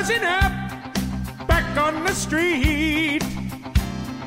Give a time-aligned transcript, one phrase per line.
[0.00, 0.50] buzzing up,
[1.46, 3.22] back on the street.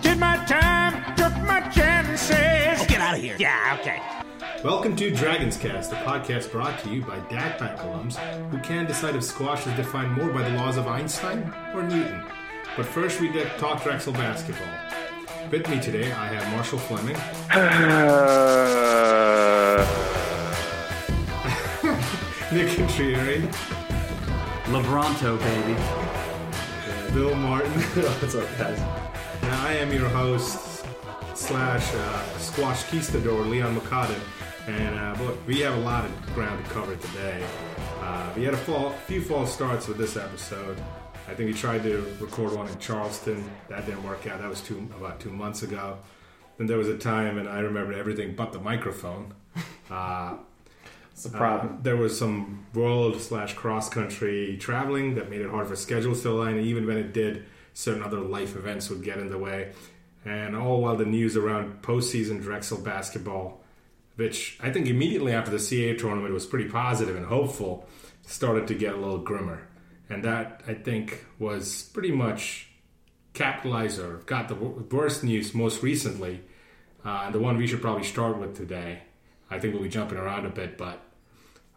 [0.04, 2.80] Did my time, took my chances.
[2.80, 3.36] Oh, get out of here.
[3.40, 4.00] Yeah, okay.
[4.64, 8.18] Welcome to Dragon's Cast, a podcast brought to you by DAC Pack alums
[8.52, 12.22] who can decide if squash is defined more by the laws of Einstein or Newton.
[12.78, 14.68] But first, we get talk Drexel basketball.
[15.50, 17.16] With me today, I have Marshall Fleming,
[17.50, 17.64] uh.
[22.54, 23.83] Nick Contrieri,
[24.66, 25.76] Lebronto, baby.
[27.14, 28.80] Bill Martin, What's up, guys?
[29.42, 30.86] and I am your host
[31.36, 34.20] slash uh, squash conquistador, Leon McCodden.
[34.68, 37.44] And uh, but we have a lot of ground to cover today.
[38.02, 40.82] Uh, we had a fall, few false starts with this episode.
[41.28, 43.44] I think we tried to record one in Charleston.
[43.70, 44.40] That didn't work out.
[44.42, 45.98] That was two about two months ago.
[46.58, 49.34] Then there was a time, and I remember everything but the microphone.
[49.90, 50.36] Uh,
[51.14, 51.80] It's the uh, problem.
[51.84, 56.32] there was some world slash cross country traveling that made it hard for schedules to
[56.32, 56.58] align.
[56.58, 59.74] And even when it did, certain other life events would get in the way.
[60.26, 63.62] And all while the news around postseason Drexel basketball,
[64.16, 67.88] which I think immediately after the CA tournament was pretty positive and hopeful,
[68.26, 69.68] started to get a little grimmer.
[70.10, 72.70] And that I think was pretty much
[73.34, 76.42] capitalized or got the worst news most recently.
[77.06, 79.02] Uh, and the one we should probably start with today.
[79.50, 81.00] I think we'll be jumping around a bit, but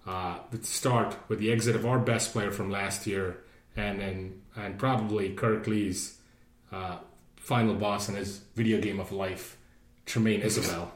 [0.06, 3.39] uh, let's start with the exit of our best player from last year,
[3.77, 6.19] and then and probably Kurk Lee's
[6.73, 6.98] uh,
[7.36, 9.56] final boss in his video game of life,
[10.06, 10.89] Tramaine Isabell.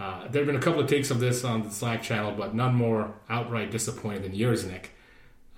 [0.00, 2.54] Uh, there have been a couple of takes of this on the Slack channel, but
[2.54, 4.90] none more outright disappointed than yours, Nick.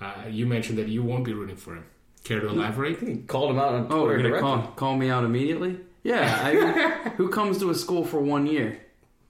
[0.01, 1.85] Uh, you mentioned that you won't be rooting for him.
[2.25, 3.01] Care to elaborate?
[3.01, 5.79] He called him out on Oh, Twitter you're gonna call call me out immediately?
[6.03, 6.41] Yeah.
[6.43, 8.81] I, who comes to a school for one year?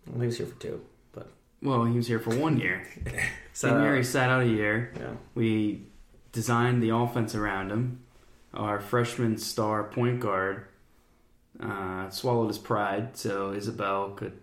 [0.07, 0.91] Well, he was here for two, but
[1.65, 2.87] Well, he was here for one year.
[3.55, 4.93] Same year, he sat out a year.
[5.01, 5.15] yeah.
[5.35, 5.87] We
[6.33, 8.01] designed the offense around him.
[8.53, 10.67] Our freshman star point guard
[11.59, 14.39] uh, swallowed his pride so Isabell could,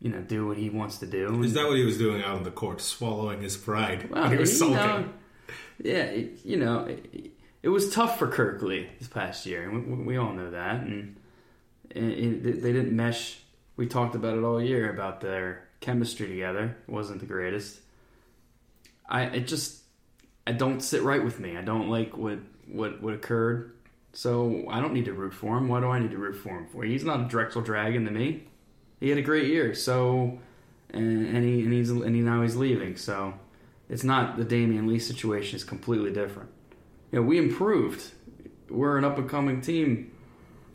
[0.00, 1.42] you know, do what he wants to do.
[1.42, 4.32] Is that what he was doing out on the court, swallowing his pride Well, when
[4.32, 4.76] he was you sulking?
[4.76, 5.08] know,
[5.82, 6.12] yeah,
[6.44, 7.32] you know, it,
[7.62, 10.80] it was tough for Kurk Lee this past year, and we, we all know that.
[10.80, 11.16] And,
[11.94, 13.38] and it, they didn't mesh.
[13.76, 16.76] We talked about it all year about their chemistry together.
[16.86, 17.80] Wasn't the greatest.
[19.08, 19.82] I it just
[20.46, 21.56] I don't sit right with me.
[21.56, 23.72] I don't like what what what occurred.
[24.12, 25.68] So I don't need to root for him.
[25.68, 26.84] Why do I need to root for him for?
[26.84, 28.44] He's not a Drexel Dragon to me.
[28.98, 29.74] He had a great year.
[29.74, 30.38] So
[30.92, 32.96] and, and he and he's and he now he's leaving.
[32.96, 33.34] So
[33.88, 36.50] it's not the Damion Lee situation is completely different.
[37.12, 38.12] You know, we improved.
[38.68, 40.12] We're an up and coming team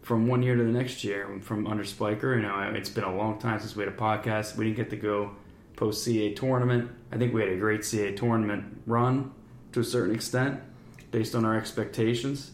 [0.06, 2.36] from one year to the next year from under Spiker.
[2.36, 4.56] You know, it's been a long time since we had a podcast.
[4.56, 5.32] We didn't get to go
[5.76, 6.92] post CA tournament.
[7.12, 9.34] I think we had a great CA tournament run
[9.72, 10.62] to a certain extent
[11.10, 12.52] based on our expectations.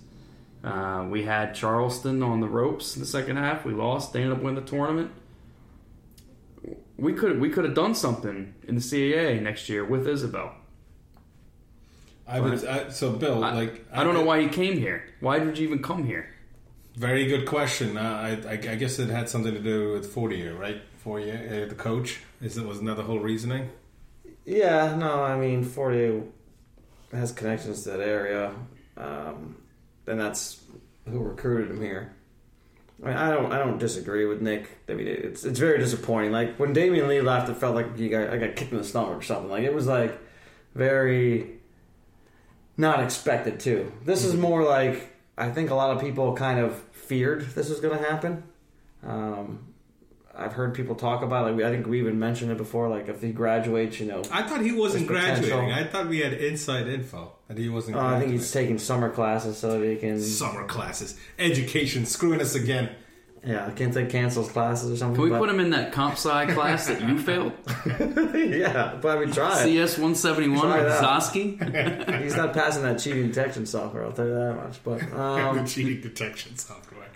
[0.64, 3.66] Uh, we had Charleston on the ropes in the second half.
[3.66, 4.14] We lost.
[4.14, 5.12] They ended up winning the tournament.
[6.96, 10.52] We could we could have done something in the CAA next year with Isabell.
[12.26, 12.64] I would.
[12.64, 15.04] I, so, Bill, I, like, I don't know why he came here.
[15.20, 16.30] Why did you even come here?
[16.96, 17.98] Very good question.
[17.98, 18.02] Uh,
[18.46, 20.82] I, I, I guess it had something to do with Fortier, right?
[20.98, 22.20] Fortier, uh, the coach.
[22.42, 23.70] Is it wasn't that the whole reasoning?
[24.46, 26.22] Yeah, no, I mean, Forty
[27.12, 28.54] has connections to that area,
[28.98, 29.58] um,
[30.08, 30.62] and that's
[31.10, 32.14] who recruited him here.
[33.04, 34.70] I mean, I don't, I don't disagree with Nick.
[34.90, 36.32] I mean, it's it's very disappointing.
[36.32, 38.84] Like when Damion Lee left, it felt like you got I got kicked in the
[38.84, 39.50] stomach or something.
[39.50, 40.20] Like it was like
[40.76, 41.60] very
[42.78, 43.92] not expected too.
[44.06, 47.80] This is more like I think a lot of people kind of feared this was
[47.80, 48.44] going to happen.
[49.04, 49.72] Um,
[50.36, 52.90] I've heard people talk about like I think we even mentioned it before.
[52.90, 55.72] Like if he graduates, you know, I thought he wasn't graduating.
[55.72, 57.98] I thought we had inside info that he wasn't.
[57.98, 60.22] Uh, I think he's taking summer classes so that he can.
[60.22, 62.90] summer classes, education, screwing us again.
[63.44, 65.16] Yeah, I can't take cancels classes or something.
[65.16, 67.54] Can we but- put him in that comp sci class that you failed?
[68.36, 69.64] yeah, but I mean, try it.
[69.64, 71.02] CS one seventy one Try with it.
[71.04, 72.22] Zosky?
[72.24, 74.06] He's not passing that cheating detection software.
[74.06, 74.84] I'll tell you that much.
[74.84, 77.08] But the um, cheating detection software.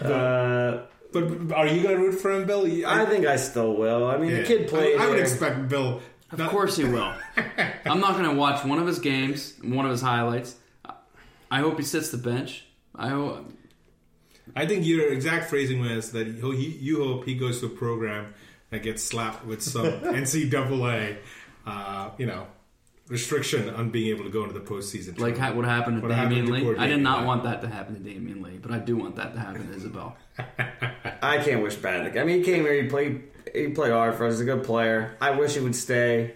[0.00, 2.64] uh, But are you going to root for him, Bill?
[2.86, 4.06] I think I still will.
[4.06, 4.36] I mean, Yeah.
[4.38, 4.98] the kid played.
[4.98, 5.24] I, I would here.
[5.24, 6.00] expect Bill.
[6.32, 7.12] Of course he will.
[7.84, 10.56] I'm not going to watch one of his games, one of his highlights.
[11.50, 12.64] I hope he sits the bench.
[12.96, 13.52] I hope.
[14.56, 17.70] I think your exact phrasing was that he, he, you hope he goes to a
[17.70, 18.34] program
[18.70, 21.16] that gets slapped with some NCAA,
[21.66, 22.46] uh, you know,
[23.08, 25.18] restriction on being able to go into the postseason.
[25.18, 26.62] Like ha- what happened to What happened Damion to Lee.
[26.62, 27.26] poor I did not Lee.
[27.26, 29.74] want that to happen to Damion Lee, but I do want that to happen to
[29.78, 30.14] Isabell.
[31.22, 32.16] I can't wish bad.
[32.16, 32.82] I mean, he came here.
[32.82, 33.24] He played.
[33.54, 34.34] He played hard for us.
[34.34, 35.16] He's a good player.
[35.20, 36.34] I wish he would stay.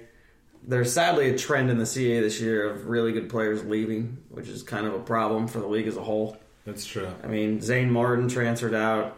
[0.62, 4.46] there's sadly a trend in the CA this year of really good players leaving, which
[4.48, 6.36] is kind of a problem for the league as a whole.
[6.64, 7.08] That's true.
[7.22, 9.16] I mean, Zane Martin transferred out.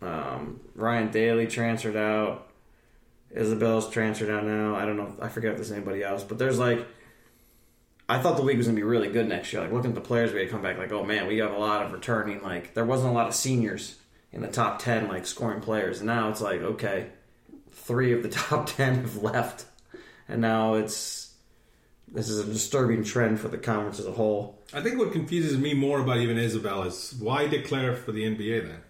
[0.00, 2.48] Um, Ryan Daly transferred out.
[3.34, 4.76] Isabell's transferred out now.
[4.76, 5.14] I don't know.
[5.20, 6.86] I forget if there's anybody else, but there's like.
[8.08, 9.62] I thought the league was gonna be really good next year.
[9.62, 11.58] Like looking at the players we had come back, like oh man, we got a
[11.58, 12.42] lot of returning.
[12.42, 13.96] Like there wasn't a lot of seniors
[14.32, 15.98] in the top ten, like scoring players.
[15.98, 17.06] And now it's like okay,
[17.70, 19.64] three of the top ten have left,
[20.28, 21.21] and now it's
[22.12, 24.62] this is a disturbing trend for the conference as a whole.
[24.72, 28.68] I think what confuses me more about even Isabell is why declare for the NBA
[28.68, 28.80] then?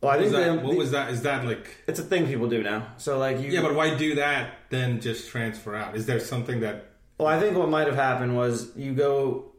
[0.00, 1.10] Well, I think that, what was that?
[1.10, 2.86] Is that like it's a thing people do now.
[2.98, 3.62] So like you, yeah?
[3.62, 5.00] But why do that then?
[5.00, 5.96] Just transfer out?
[5.96, 9.52] Is there something that Well, I think what might have happened was you go,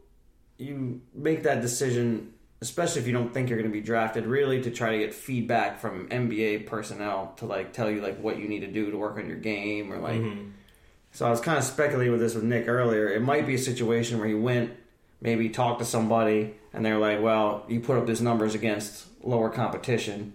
[0.56, 2.32] you make that decision,
[2.62, 5.12] especially if you don't think you're going to be drafted, really to try to get
[5.14, 8.96] feedback from NBA personnel to like tell you like what you need to do to
[8.96, 10.20] work on your game or like.
[10.20, 10.50] Mm-hmm.
[11.12, 13.08] So I was kind of speculating with this with Nick earlier.
[13.08, 14.72] It might be a situation where he went,
[15.20, 19.50] maybe talked to somebody, and they're like, "Well, you put up these numbers against lower
[19.50, 20.34] competition.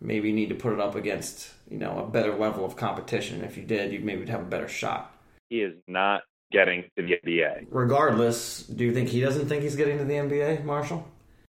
[0.00, 3.44] Maybe you need to put it up against you know a better level of competition.
[3.44, 5.14] If you did, you maybe would have a better shot."
[5.48, 7.66] He is not getting to the NBA.
[7.70, 11.06] regardless, do you think he doesn't think he's getting to the NBA, Marshall?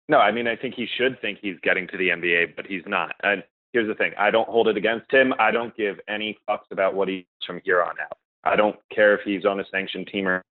[0.09, 2.85] No, I mean, I think he should think he's getting to the NBA, but he's
[2.87, 3.15] not.
[3.23, 5.35] And here's the thing I don't hold it against him.
[5.39, 8.17] I don't give any fucks about what he does from here on out.
[8.47, 10.43] I don't care if he's on a sanctioned team or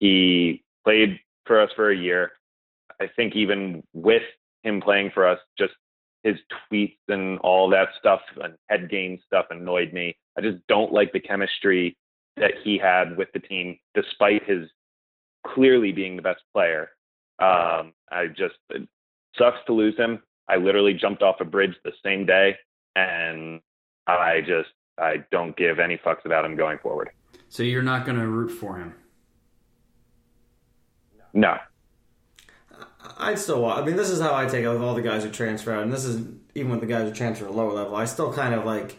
[0.00, 2.32] he played for us for a year.
[3.00, 4.22] I think even with
[4.62, 5.74] him playing for us, just
[6.22, 6.36] his
[6.72, 10.16] tweets and all that stuff and head game stuff annoyed me.
[10.36, 11.96] I just don't like the chemistry
[12.36, 14.68] that he had with the team, despite his
[15.46, 16.90] clearly being the best player.
[17.38, 18.88] Um, I just it
[19.38, 20.20] sucks to lose him.
[20.48, 22.56] I literally jumped off a bridge the same day,
[22.96, 23.60] and
[24.06, 27.10] I just I don't give any fucks about him going forward.
[27.48, 28.94] So you're not going to root for him.
[31.32, 31.58] No,
[33.18, 33.82] I'd still watch.
[33.82, 35.82] I mean, this is how I take it with all the guys who transfer out,
[35.82, 37.94] and this is even with the guys who transfer at a lower level.
[37.94, 38.98] I still kind of like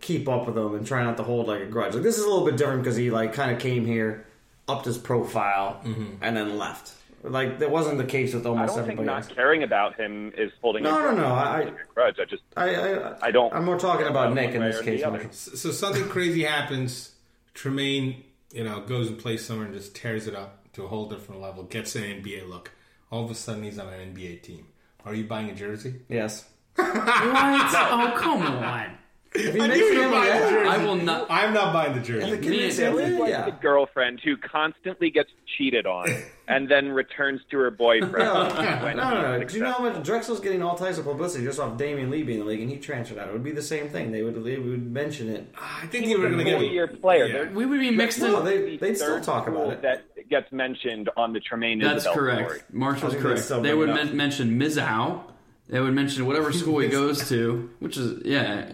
[0.00, 1.94] keep up with them and try not to hold like a grudge.
[1.94, 4.26] Like this is a little bit different because he like kind of came here,
[4.66, 6.16] upped his profile, mm-hmm.
[6.22, 6.92] and then left.
[7.22, 9.36] Like that wasn't the case with I almost don't think everybody not else.
[9.36, 10.82] caring about him is holding.
[10.82, 11.16] No, a no, grudge.
[11.18, 12.16] no, I'm I- grudge.
[12.18, 15.00] I just I, I, I don't- I'm more talking about Nick in this case.
[15.02, 15.18] the other.
[15.18, 15.32] Marshall.
[15.32, 17.12] So something crazy happens.
[17.54, 21.08] Tramaine, you know, goes and plays somewhere and just tears it up to a whole
[21.08, 21.64] different level.
[21.64, 22.70] Gets an NBA look.
[23.10, 24.66] All of a sudden, he's on an NBA team.
[25.04, 26.00] Are you buying a jersey?
[26.08, 26.48] Yes.
[26.76, 26.88] What?
[26.96, 28.98] oh, come on.
[29.32, 30.68] If he I makes knew the you were buying a NBA, jersey.
[30.68, 31.26] I will not.
[31.30, 32.36] I'm not buying the and the jersey.
[32.38, 33.46] kid Me makes and- the like yeah.
[33.46, 36.08] a girlfriend who constantly gets cheated on
[36.48, 38.12] and then returns to her boyfriend.
[38.12, 39.44] No, no, no, no.
[39.44, 40.02] Do you know how much.
[40.04, 42.68] Drexel's getting all types of publicity just off Damion Lee being in the league, and
[42.68, 43.28] he transferred out?
[43.28, 44.10] It would be the same thing.
[44.10, 45.48] They would they would mention it.
[45.56, 47.26] I think He you were was going a to get four-year player.
[47.26, 47.50] Yeah.
[47.52, 48.44] We would be mixed No, in.
[48.44, 49.82] they they'd still talk about it.
[49.82, 52.48] That gets mentioned on the Tramaine That's Isabell correct.
[52.50, 52.60] story.
[52.72, 53.62] Marshall's I think they'd correct.
[53.62, 55.22] They would men- mention Mizzou.
[55.70, 58.72] They would mention whatever school he goes to, which is yeah.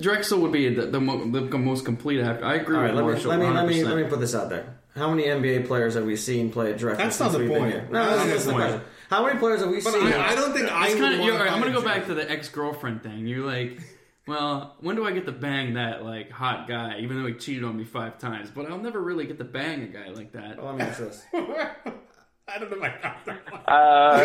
[0.00, 2.20] Drexel would be the, the, mo- the most complete.
[2.20, 3.30] After I agree All right, with let me Marshall.
[3.30, 3.86] let me let me 100%.
[3.86, 4.78] let me put this out there.
[4.96, 7.04] How many NBA players have we seen play at Drexel?
[7.04, 7.72] That's not since the we've been point.
[7.74, 7.88] here?
[7.90, 8.62] No, That's that's, not the the point.
[8.72, 8.80] question.
[9.10, 10.02] How many players have we But seen?
[10.12, 11.20] I, I don't think I It's would kind of.
[11.20, 13.26] wanna You're right, I'm gonna go back to the ex girlfriend thing.
[13.26, 13.78] You're like,
[14.26, 16.98] well, when do I get to bang that like hot guy?
[17.00, 19.82] Even though he cheated on me five times, but I'll never really get to bang
[19.82, 20.56] a guy like that.
[20.56, 21.22] Well, let me ask this.
[22.54, 23.28] I don't know if I got.
[23.68, 24.24] Uh,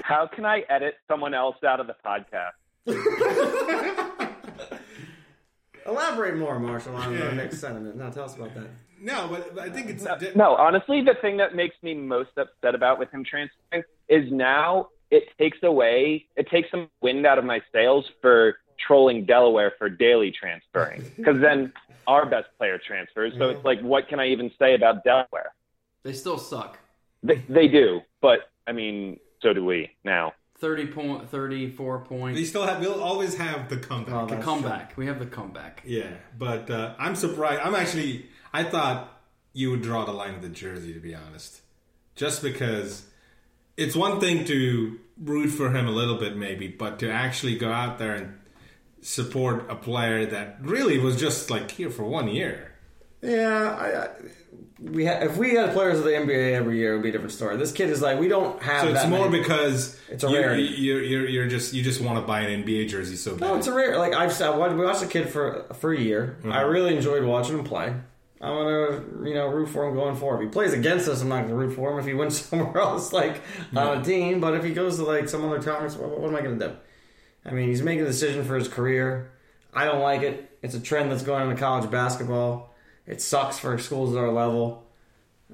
[0.04, 2.52] how can I edit someone else out of the podcast?
[5.86, 7.96] Elaborate more, Marshall, on the next sentiment.
[7.96, 8.68] Now tell us about that.
[9.00, 12.74] No, but, but I think it's No, honestly, the thing that makes me most upset
[12.74, 17.44] about with him transferring is now it takes away, it takes some wind out of
[17.44, 18.56] my sails for
[18.86, 21.04] trolling Delaware for Daly transferring.
[21.16, 21.72] Because then
[22.06, 23.34] our best player transfers.
[23.36, 25.52] So it's like, what can I even say about Delaware?
[26.02, 26.78] They still suck.
[27.24, 30.34] They, they do, but I mean, so do we now.
[30.58, 32.48] Thirty point, thirty-four We points.
[32.48, 32.80] still have.
[32.80, 34.14] We'll always have the comeback.
[34.14, 34.96] Oh, The That's comeback.
[34.96, 35.82] We have the comeback.
[35.84, 37.60] Yeah, but uh, I'm surprised.
[37.62, 38.26] I'm actually.
[38.52, 39.20] I thought
[39.52, 41.60] you would draw the line of the jersey, to be honest,
[42.14, 43.04] just because
[43.76, 47.72] it's one thing to root for him a little bit, maybe, but to actually go
[47.72, 48.38] out there and
[49.00, 52.72] support a player that really was just like here for one year.
[53.24, 54.08] Yeah, I, I,
[54.80, 57.12] we ha- if we had players of the NBA every year, it would be a
[57.12, 57.56] different story.
[57.56, 58.82] This kid is like, we don't have.
[58.82, 59.42] So it's more many.
[59.42, 60.62] because It's a you're, rarity.
[60.64, 63.40] you're, you're, you're just you just want to buy an NBA jersey so bad.
[63.40, 63.96] No, it's a rare.
[63.98, 66.36] Like I've said, we watched the kid for for a year.
[66.40, 66.52] Mm-hmm.
[66.52, 67.94] I really enjoyed watching him play.
[68.40, 70.42] I'm gonna, you know, root for him going forward.
[70.42, 71.98] If he plays against us, I'm not gonna root for him.
[71.98, 73.40] If he wins somewhere else, like
[73.74, 76.36] on a team, but if he goes to like some other conference, what, what am
[76.36, 76.76] I gonna do?
[77.46, 79.30] I mean, he's making a decision for his career.
[79.72, 80.58] I don't like it.
[80.62, 82.73] It's a trend that's going on in college basketball.
[83.06, 84.86] It sucks for schools at our level.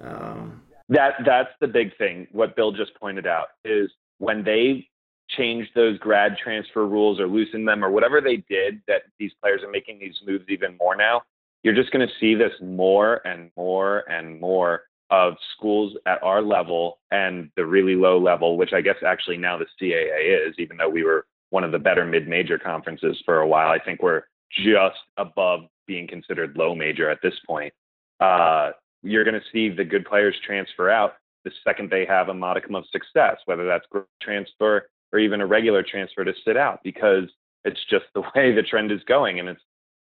[0.01, 2.27] Um, That that's the big thing.
[2.33, 4.89] What Bill just pointed out is when they
[5.29, 9.63] changed those grad transfer rules or loosened them or whatever they did that these players
[9.63, 11.23] are making these moves even more now.
[11.63, 16.43] You're just going to see this more and more and more of schools at our
[16.43, 20.77] level and the really low level, which I guess actually now the CAA is, even
[20.77, 23.69] though we were one of the better mid-major conferences for a while.
[23.69, 27.73] I think we're just above being considered low major at this point.
[28.21, 28.71] Uh,
[29.03, 31.15] you're going to see the good players transfer out
[31.45, 33.87] the second they have a modicum of success, whether that's
[34.23, 37.25] transfer or even a regular transfer to sit out, because
[37.65, 39.41] it's just the way the trend is going.
[39.41, 39.61] And it's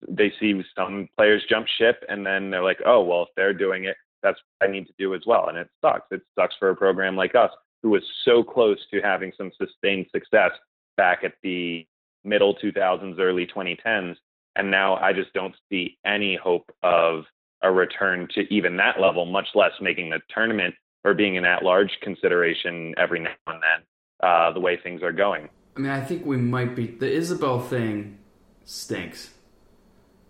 [0.08, 3.84] they see some players jump ship, and then they're like, oh well, if they're doing
[3.84, 5.48] it, that's what I need to do as well.
[5.48, 6.06] And it sucks.
[6.10, 7.50] It sucks for a program like us
[7.82, 10.50] who was so close to having some sustained success
[10.96, 11.86] back at the
[12.24, 14.16] middle 2000s, early 2010s.
[14.56, 17.24] And now I just don't see any hope of
[17.62, 20.74] a return to even that level, much less making the tournament
[21.04, 25.12] or being an at large consideration every now and then, uh, the way things are
[25.12, 25.48] going.
[25.76, 26.86] I mean, I think we might be.
[26.86, 28.18] The Isabell thing
[28.64, 29.30] stinks.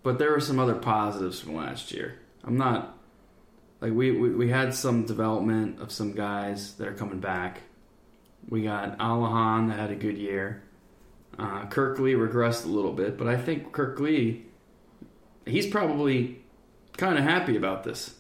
[0.03, 2.19] But there were some other positives from last year.
[2.45, 2.99] I'm not.
[3.81, 7.63] Like, we, we, we had some development of some guys that are coming back.
[8.49, 10.63] We got Alihan that had a good year.
[11.39, 14.45] Uh, Kurk Lee regressed a little bit, but I think Kurk Lee,
[15.47, 16.41] he's probably
[16.97, 18.15] kind of happy about this,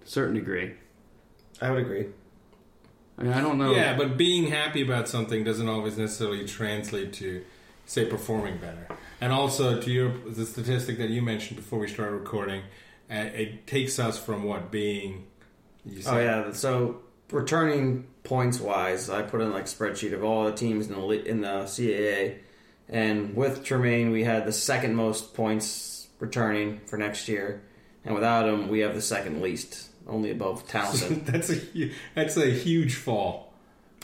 [0.00, 0.74] to a certain degree.
[1.60, 2.06] I would agree.
[3.18, 3.74] I mean, I don't know.
[3.74, 7.44] Yeah, but being happy about something doesn't always necessarily translate to,
[7.86, 8.88] say, performing better.
[9.20, 12.62] And also, to your the statistic that you mentioned before we started recording,
[13.10, 15.26] uh, it takes us from what being.
[15.84, 16.52] You Oh yeah.
[16.52, 17.00] So
[17.30, 21.00] returning points wise, I put in like a spreadsheet of all the teams in the
[21.00, 22.38] li- in the CAA,
[22.90, 27.62] and with Tramaine, we had the second most points returning for next year,
[28.04, 31.24] and without him, we have the second least, only above Towson.
[31.24, 33.52] that's a hu- that's a huge fall.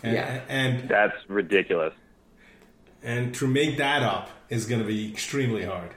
[0.03, 0.41] And, Yeah.
[0.49, 1.95] and That's ridiculous.
[3.03, 5.91] and to make that up is going to be extremely hard.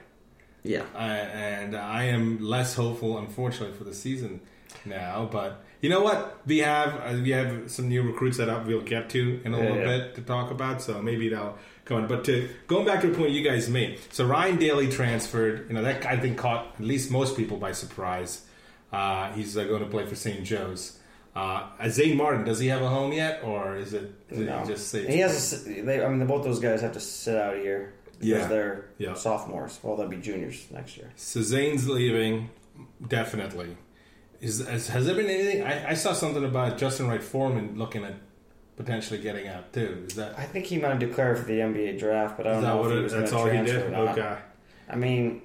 [0.62, 0.84] yeah.
[0.94, 4.40] I, and I am less hopeful, unfortunately, for the season
[4.84, 5.28] now.
[5.30, 6.38] But you know what?
[6.46, 9.56] We have uh, we have some new recruits that up we'll get to in a
[9.58, 9.84] Yeah, little yeah.
[9.98, 10.82] bit to talk about.
[10.82, 11.56] So maybe that'll
[11.90, 12.08] come on.
[12.08, 15.66] But to going back to the point you guys made, so Ryan Daly transferred.
[15.68, 18.46] You know that I think caught at least most people by surprise.
[18.92, 20.42] Uh, he's uh, going to play for St.
[20.44, 20.98] Joe's.
[21.36, 24.62] Uh, Zane Martin, does he have a home yet, or is it, is No.
[24.62, 25.64] it just say he has.
[25.66, 28.46] A, they, I mean, both those guys have to sit out a year because Yeah.
[28.48, 29.14] they're Yeah.
[29.14, 29.78] sophomores.
[29.82, 31.10] Well, they'll be juniors next year.
[31.16, 32.50] So Zane's leaving,
[33.06, 33.76] definitely.
[34.40, 35.62] Is has, has there been anything?
[35.62, 38.14] I, I saw something about Justin Wright Foreman looking at
[38.84, 40.04] potentially getting out too.
[40.08, 42.84] Is that I think he might declare for the NBA draft, but I don't know
[42.86, 43.92] if he it, was that's all he did?
[43.92, 44.36] Okay,
[44.88, 45.42] I mean,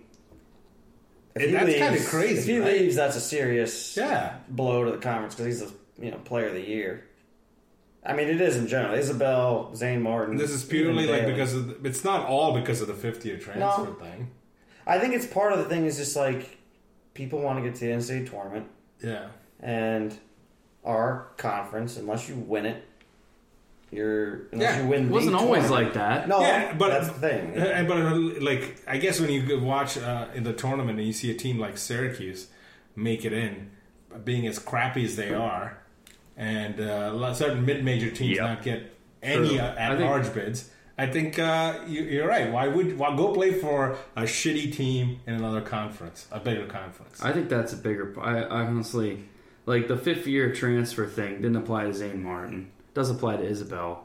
[1.36, 2.82] if And he that's kinda crazy, If he right?
[2.82, 4.38] leaves, that's a serious yeah.
[4.50, 7.06] blow to the conference because he's the you know player of the year.
[8.06, 8.96] I mean, it is in general.
[8.96, 10.38] Isabell, Zane Martin.
[10.38, 13.38] This is purely like because of the, it's not all because of the fifth year
[13.38, 13.94] transfer No.
[14.00, 14.30] thing.
[14.88, 16.58] I think it's part of the thing is just like
[17.16, 18.68] people want to get to the NCAA tournament
[19.04, 19.28] Yeah,
[19.60, 20.16] and
[20.86, 22.84] our conference, unless you win it,
[23.96, 25.06] you're unless Yeah, you win.
[25.06, 26.28] It wasn't always like that.
[26.28, 27.58] No, yeah, but that's the thing.
[27.58, 31.14] Uh, But uh, like, I guess when you watch uh, in the tournament and you
[31.14, 32.48] see a team like Syracuse
[32.96, 33.72] make it in,
[34.24, 35.78] being as crappy as they are,
[36.38, 38.46] and uh, certain mid-major teams Yep.
[38.48, 40.70] not get any uh, I think- at-large bids.
[40.98, 42.50] I think uh, you, you're right.
[42.50, 47.22] Why would why go play for a shitty team in another conference, a bigger conference?
[47.22, 48.14] I think that's a bigger.
[48.18, 49.26] I, I honestly
[49.66, 52.72] like the fifth year transfer thing didn't apply to Zane Martin.
[52.96, 54.00] Does apply to Isabell.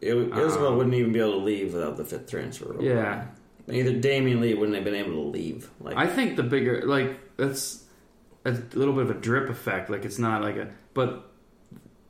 [0.00, 2.72] It, Isabell Um, wouldn't even be able to leave without the fifth transfer.
[2.72, 2.82] rule.
[2.82, 3.26] Yeah,
[3.70, 5.70] Either Damion Lee wouldn't have been able to leave.
[5.80, 7.84] Like I think the bigger like that's
[8.44, 9.90] a little bit of a drip effect.
[9.90, 11.30] Like it's not like a but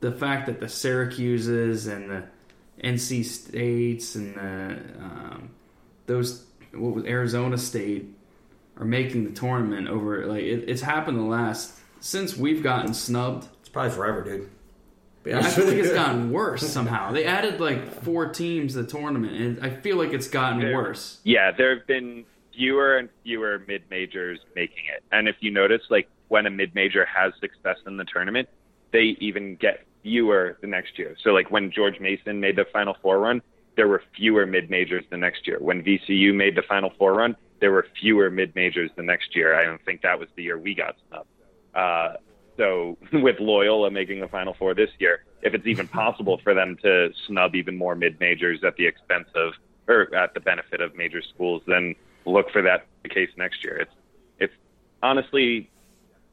[0.00, 2.24] the fact that the Syracuse's and the
[2.82, 5.50] NC States and the um,
[6.06, 8.06] those what was Arizona State
[8.78, 13.48] are making the tournament over like it, it's happened the last since we've gotten snubbed.
[13.60, 14.48] it's probably forever, dude.
[15.22, 17.12] Be I honest feel like it's gotten worse somehow.
[17.12, 20.74] They added like four teams to the tournament, and I feel like it's gotten There-
[20.74, 21.20] worse.
[21.24, 22.24] Yeah, there have been
[22.54, 25.02] fewer and fewer mid majors making it.
[25.12, 28.48] And if you notice, like when a mid major has success in the tournament,
[28.92, 31.14] they even get fewer the next year.
[31.22, 33.42] So like when George Mason made the Final Four run,
[33.76, 35.58] there were fewer mid majors the next year.
[35.60, 39.54] When VCU made the Final Four run, there were fewer mid majors the next year.
[39.54, 41.28] I don't think that was the year we got snubbed.
[41.74, 42.14] Uh,
[42.60, 46.76] so with Loyola making the Final Four this year, if it's even possible for them
[46.82, 49.54] to snub even more mid majors at the expense of
[49.88, 51.94] or at the benefit of major schools, then
[52.26, 53.78] look for that case next year.
[53.78, 53.94] It's
[54.38, 54.52] it's
[55.02, 55.70] honestly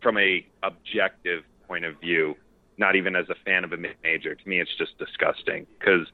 [0.02, 2.36] from a objective point of view,
[2.78, 4.36] not even as a fan of a mid major.
[4.36, 6.08] To me, it's just disgusting because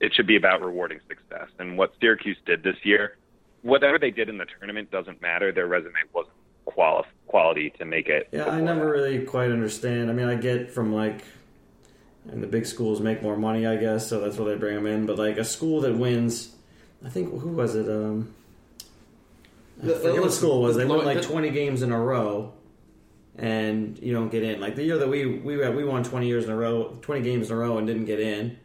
[0.00, 1.48] it should be about rewarding success.
[1.58, 3.18] And what Syracuse did this year,
[3.62, 5.52] whatever they did in the tournament doesn't matter.
[5.52, 6.34] Their resume wasn't
[6.64, 8.28] quali- quality to make it.
[8.32, 10.10] Yeah, I never really quite understand.
[10.10, 11.22] I mean, I get from like,
[12.30, 14.86] and the big schools make more money, I guess, so that's why they bring them
[14.86, 15.06] in.
[15.06, 16.54] But like a school that wins,
[17.04, 17.88] I think who was it?
[17.88, 18.34] Um,
[19.82, 20.76] I The- forget it what school it was.
[20.76, 22.52] They won like the- twenty games in a row,
[23.36, 24.60] and you don't get in.
[24.60, 27.50] Like the year that we we we won twenty years in a row, twenty games
[27.50, 28.58] in a row, and didn't get in.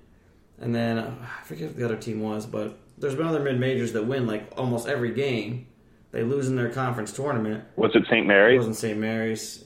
[0.60, 3.60] And then uh, I forget what the other team was, but there's been other mid
[3.60, 5.68] majors that win like almost every game.
[6.14, 7.66] They lose in their conference tournament.
[7.76, 8.26] Was it St.
[8.26, 8.26] Mary's?
[8.26, 8.58] It Mary's?
[8.60, 8.98] wasn't St.
[9.00, 9.66] Mary's.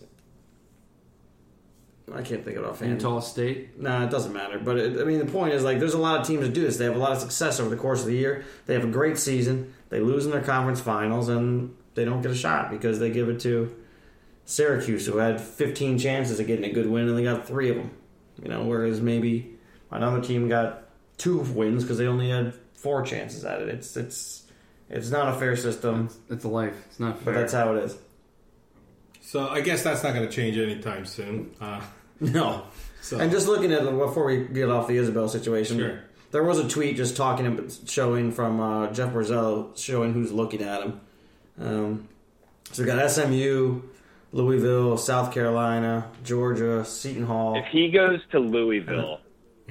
[2.14, 2.92] I can't think of it offhand.
[2.94, 3.78] Utah State.
[3.82, 4.58] Nah, it doesn't matter.
[4.58, 6.62] But it, I mean, the point is like, there's a lot of teams that do
[6.62, 6.78] this.
[6.78, 8.46] They have a lot of success over the course of the year.
[8.66, 9.74] They have a great season.
[9.90, 13.28] They lose in their conference finals, and they don't get a shot because they give
[13.28, 13.76] it to
[14.46, 17.76] Syracuse, who had 15 chances of getting a good win, and they got three of
[17.76, 17.92] them.
[18.42, 19.58] You know, whereas maybe
[19.92, 20.86] another team got
[21.18, 23.68] two wins because they only had four chances at it.
[23.68, 24.47] It's it's
[24.90, 26.76] it's not a fair system, It's, it's a life.
[26.90, 27.34] It's not fair.
[27.34, 27.98] but that's how it is.
[29.22, 31.52] So I guess that's not going to change anytime soon.
[31.60, 31.82] Uh,
[32.20, 32.64] No.
[33.02, 36.00] so And just looking at it before we get off the Isabell situation, Sure.
[36.32, 40.82] there was a tweet just talking, showing from uh, Jeff Borzello, showing who's looking at
[40.82, 41.02] him.
[41.62, 42.08] Um,
[42.72, 43.82] so we got SMU,
[44.32, 47.56] Louisville, South Carolina, Georgia, Seton Hall.
[47.58, 49.20] If he goes to Louisville,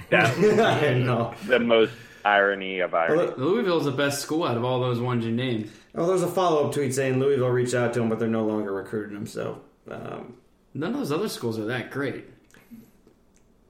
[0.08, 1.34] that's I know.
[1.48, 1.92] the most
[2.26, 3.32] irony of irony.
[3.36, 5.70] Louisville's the best school out of all those ones you named.
[5.94, 8.44] Oh, there's a follow up tweet saying Louisville reached out to him, but they're no
[8.44, 9.26] longer recruiting him.
[9.26, 10.36] So um,
[10.74, 12.24] None of those other schools are that great.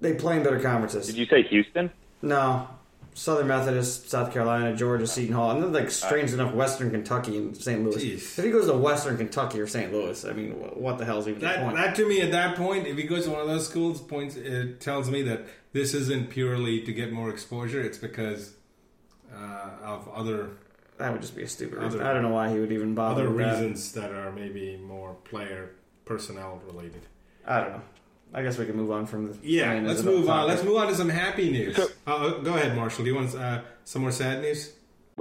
[0.01, 1.07] they play in better conferences.
[1.07, 1.91] Did you say Houston?
[2.23, 2.69] No.
[3.17, 7.57] Southern Methodist, South Carolina, Georgia, Seton Hall, and then like strange enough, Western Kentucky and
[7.57, 7.83] St.
[7.83, 7.97] Louis.
[7.97, 8.39] Jeez.
[8.39, 9.91] If he goes to Western Kentucky or St.
[9.91, 11.77] Louis, I mean, what the hell's even the that, point?
[11.77, 14.37] that to me at that point, if he goes to one of those schools, points
[14.37, 17.81] it tells me that this isn't purely to get more exposure.
[17.81, 18.53] It's because
[19.35, 20.51] uh, of other
[20.99, 22.01] That would just be a stupid reason.
[22.01, 23.53] Other- I don't know why he would even bother other with that.
[23.55, 25.71] reasons that are maybe more player
[26.05, 27.01] personnel related.
[27.47, 27.83] I don't know.
[28.35, 29.39] I guess we can move on from the.
[29.43, 30.37] Yeah, let's Isabell move on.
[30.41, 30.49] topic.
[30.49, 31.77] Let's move on to some happy news.
[31.77, 33.05] So- uh, go ahead, Marshall.
[33.05, 34.75] Do you want uh, some more sad news?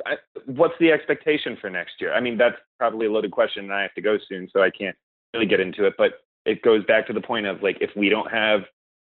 [0.05, 2.13] I- What's the expectation for next year?
[2.13, 4.69] I mean, that's probably a loaded question, and I have to go soon, so I
[4.69, 4.95] can't
[5.33, 5.93] really get into it.
[5.97, 8.61] But it goes back to the point of like, if we don't have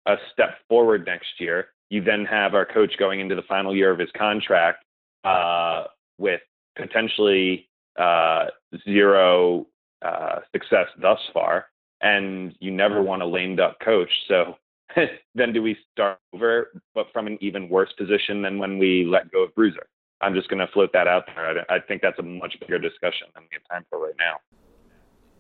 [0.06, 3.89] a step forward next year, you then have our coach going into the final year
[3.91, 4.84] of his contract
[5.23, 5.86] uh,
[6.17, 6.41] with
[6.75, 8.45] potentially uh,
[8.84, 9.65] zero
[10.01, 11.67] uh, success thus far,
[12.04, 14.12] and you never want a lame duck coach.
[14.28, 14.58] So
[15.36, 19.32] then do we start over, but from an even worse position than when we let
[19.32, 19.88] go of Bruiser?
[20.22, 21.66] I'm just going to float that out there.
[21.70, 24.36] I, I think that's a much bigger discussion than we have time for right now.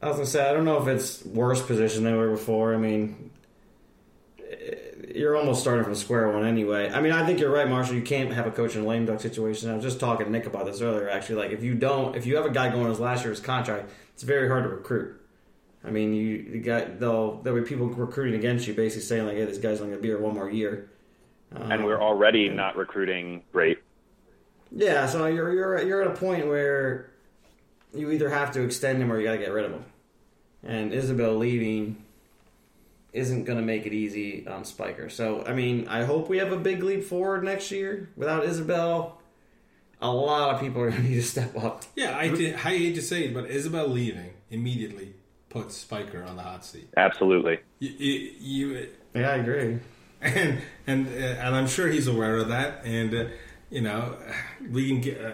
[0.01, 2.73] I was gonna say I don't know if it's worse position than we were before.
[2.73, 3.31] I mean,
[4.37, 4.75] eh,
[5.15, 6.91] you're almost starting from square one anyway.
[6.91, 7.95] I mean, I think you're right, Marshall.
[7.95, 9.69] You can't have a coach in a lame duck situation.
[9.69, 11.09] I was just talking to Nick about this earlier.
[11.09, 13.89] Actually, like if you don't, if you have a guy going his last year's contract,
[14.13, 15.22] it's very hard to recruit.
[15.85, 19.35] I mean, you the guy they'll there'll be people recruiting against you, basically saying like,
[19.35, 20.89] "Hey, this guy's only gonna be here one more year."
[21.55, 23.79] Um, And we're already not recruiting great.
[24.71, 27.11] Yeah, so you're you're you're at a point where
[27.93, 29.85] you either have to extend him or you got to get rid of him.
[30.63, 32.03] And Isabell leaving
[33.11, 35.09] isn't going to make it easy on Spiker.
[35.09, 38.09] So I mean, I hope we have a big leap forward next year.
[38.15, 39.11] Without Isabell,
[40.01, 41.83] a lot of people are going to need to step up.
[41.95, 45.13] Yeah, I, did, I hate to say it, but Isabell leaving immediately
[45.53, 46.89] puts Spiker on the hot seat.
[46.97, 47.59] Absolutely.
[47.79, 49.79] You, you, you Yeah, I agree.
[50.21, 51.11] and and uh,
[51.45, 52.81] and I'm sure he's aware of that.
[52.85, 53.25] And uh,
[53.69, 54.17] you know,
[54.69, 55.23] we can get.
[55.23, 55.31] Uh,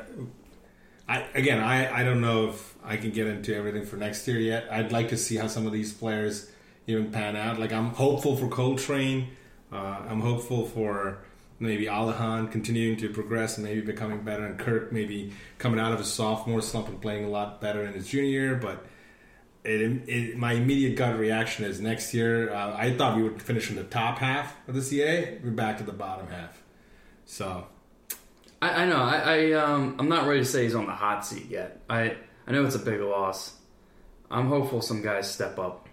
[1.07, 4.39] I again, I I don't know if I can get into everything for next year
[4.39, 4.67] yet.
[4.71, 6.51] I'd like to see how some of these players
[6.87, 7.59] even pan out.
[7.59, 9.29] Like I'm hopeful for Coltrane.
[9.71, 11.19] Uh, I'm hopeful for
[11.59, 15.99] maybe Alihan continuing to progress and maybe becoming better, and Kurk maybe coming out of
[15.99, 18.55] his sophomore slump and playing a lot better in his junior year.
[18.55, 18.85] But
[19.63, 22.53] it, it, my immediate gut reaction is next year.
[22.53, 25.37] Uh, I thought we would finish in the top half of the CA.
[25.43, 26.61] We're back to the bottom half.
[27.25, 27.67] So
[28.61, 28.97] I, I know.
[28.97, 31.81] I, I um, I'm not ready to say he's on the hot seat yet.
[31.89, 32.17] I
[32.47, 33.55] I know it's a big loss.
[34.31, 35.87] I'm hopeful some guys step up.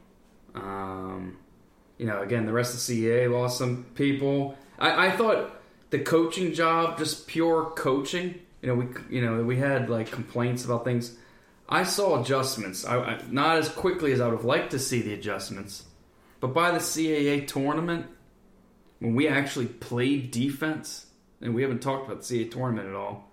[0.55, 1.39] Um,
[1.99, 4.57] you know, again, the rest of the CEA lost some people.
[4.79, 8.41] I, I thought the coaching job, just pure coaching.
[8.63, 11.17] You know, we you know we had like complaints about things.
[11.69, 12.85] I saw adjustments.
[12.85, 15.85] I, I, not as quickly as I would have liked to see the adjustments,
[16.41, 18.07] but by the CAA tournament,
[19.01, 21.07] when we actually played defense,
[21.41, 23.31] and we haven't talked about the CAA tournament at all.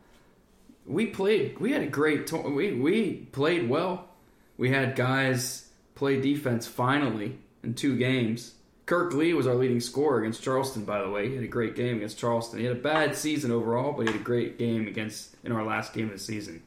[0.86, 1.60] We played.
[1.60, 2.28] We had a great.
[2.28, 4.10] To- we we played well.
[4.58, 8.56] We had guys play defense finally in two games.
[8.86, 11.30] Kurk Lee was our leading scorer against Charleston, by the way.
[11.30, 12.60] He had a great game against Charleston.
[12.60, 15.64] He had a bad season overall, but he had a great game against in our
[15.64, 16.62] last game of the season.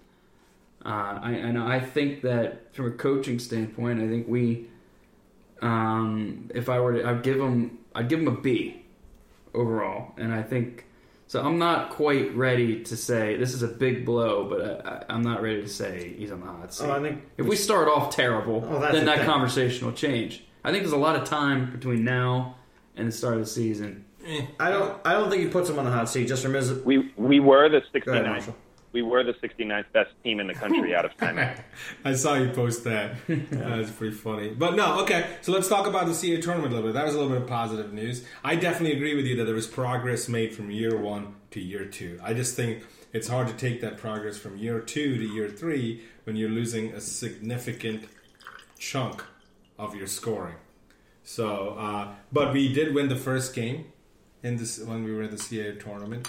[0.86, 4.66] Uh, I, and I think that from a coaching standpoint, I think we,
[5.62, 8.82] um, if I were to, I'd give him, I'd give him a B
[9.54, 10.84] overall, and I think
[11.26, 11.42] so.
[11.42, 15.22] I'm not quite ready to say this is a big blow, but I, I, I'm
[15.22, 16.84] not ready to say he's on the hot seat.
[16.86, 19.26] Oh, I think if we start off terrible, Oh, then that thing.
[19.26, 20.44] conversation will change.
[20.62, 22.56] I think there's a lot of time between now
[22.96, 24.04] and the start of the season.
[24.60, 24.98] I don't.
[25.04, 26.72] I don't think he puts him on the hot seat just from his.
[26.72, 28.56] We we were the Go ahead, Marshall.
[28.96, 31.60] We were the 69th best team in the country out of timeout.
[32.06, 33.16] I saw you post that.
[33.50, 34.48] That was pretty funny.
[34.48, 35.36] But no, okay.
[35.42, 36.94] So let's talk about the CA tournament a little bit.
[36.94, 38.24] That was a little bit of positive news.
[38.42, 41.84] I definitely agree with you that there was progress made from year one to year
[41.84, 42.18] two.
[42.22, 46.02] I just think it's hard to take that progress from year two to year three
[46.24, 48.04] when you're losing a significant
[48.78, 49.22] chunk
[49.78, 50.56] of your scoring.
[51.22, 53.92] So, uh, but we did win the first game
[54.42, 56.26] in this when we were in the CA tournament.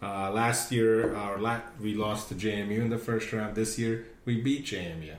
[0.00, 3.54] Uh, last year, our la- we lost to JMU in the first round.
[3.54, 5.14] This year, we beat JMU.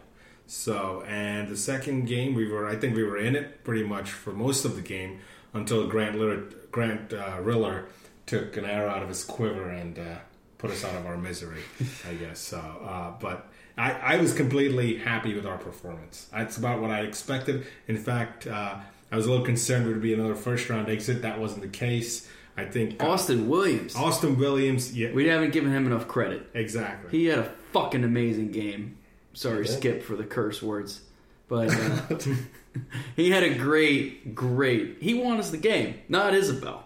[0.47, 4.11] So, and the second game, we were I think we were in it pretty much
[4.11, 5.19] for most of the game
[5.53, 7.85] until Grant Liller, Grant uh, Riller
[8.25, 10.15] took an arrow out of his quiver and uh,
[10.57, 11.61] put us out of our misery.
[12.09, 12.57] I guess so.
[12.57, 16.27] Uh, but I, I was completely happy with our performance.
[16.31, 17.65] That's about what I expected.
[17.87, 18.75] In fact, uh,
[19.11, 21.21] I was a little concerned it would be another first round exit.
[21.21, 22.27] That wasn't the case.
[22.57, 26.49] I think uh, Austin Williams, Austin Williams, yeah, we haven't given him enough credit.
[26.53, 27.12] exactly.
[27.12, 28.97] He had a fucking amazing game.
[29.33, 31.01] Sorry, Skip, for the curse words,
[31.47, 32.17] but uh,
[33.15, 34.97] he had a great, great.
[34.99, 36.83] He won us the game, not Isabell.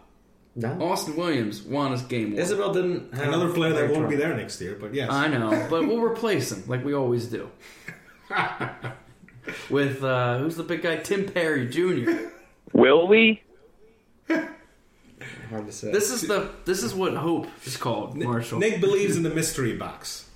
[0.56, 0.70] No.
[0.80, 2.44] Austin Williams won us game one.
[2.44, 5.10] Isabell didn't have Another player that won't be there next year, but yes.
[5.10, 7.50] I know, but we'll replace him like we always do.
[9.70, 10.98] With uh, who's the big guy?
[10.98, 12.30] Tim Perry Jr.
[12.72, 13.42] Will we?
[15.50, 15.92] Hard to say.
[15.92, 18.60] This is the this is what hope is called, Marshall.
[18.60, 20.30] Nick believes in the mystery box.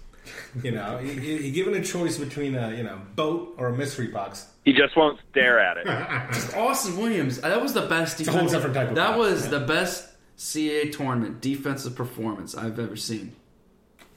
[0.64, 3.76] You know, he, he, he given a choice between a you know boat or a
[3.78, 4.48] mystery box.
[4.66, 5.88] He just won't stare at it.
[6.56, 9.20] Austin Williams, uh, that was the best It's a whole different type of that ball,
[9.20, 9.52] was yeah.
[9.52, 13.36] the best CAA tournament defensive performance I've ever seen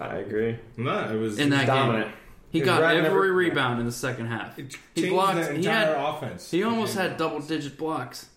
[0.00, 0.58] I agree.
[0.78, 2.06] No, it was in that Dominant.
[2.06, 2.14] game.
[2.50, 4.58] He He got every every- rebound in the second half.
[4.58, 5.36] It He blocked.
[5.36, 5.96] the He entire had.
[6.14, 6.50] offense.
[6.50, 8.28] He almost had double digit blocks.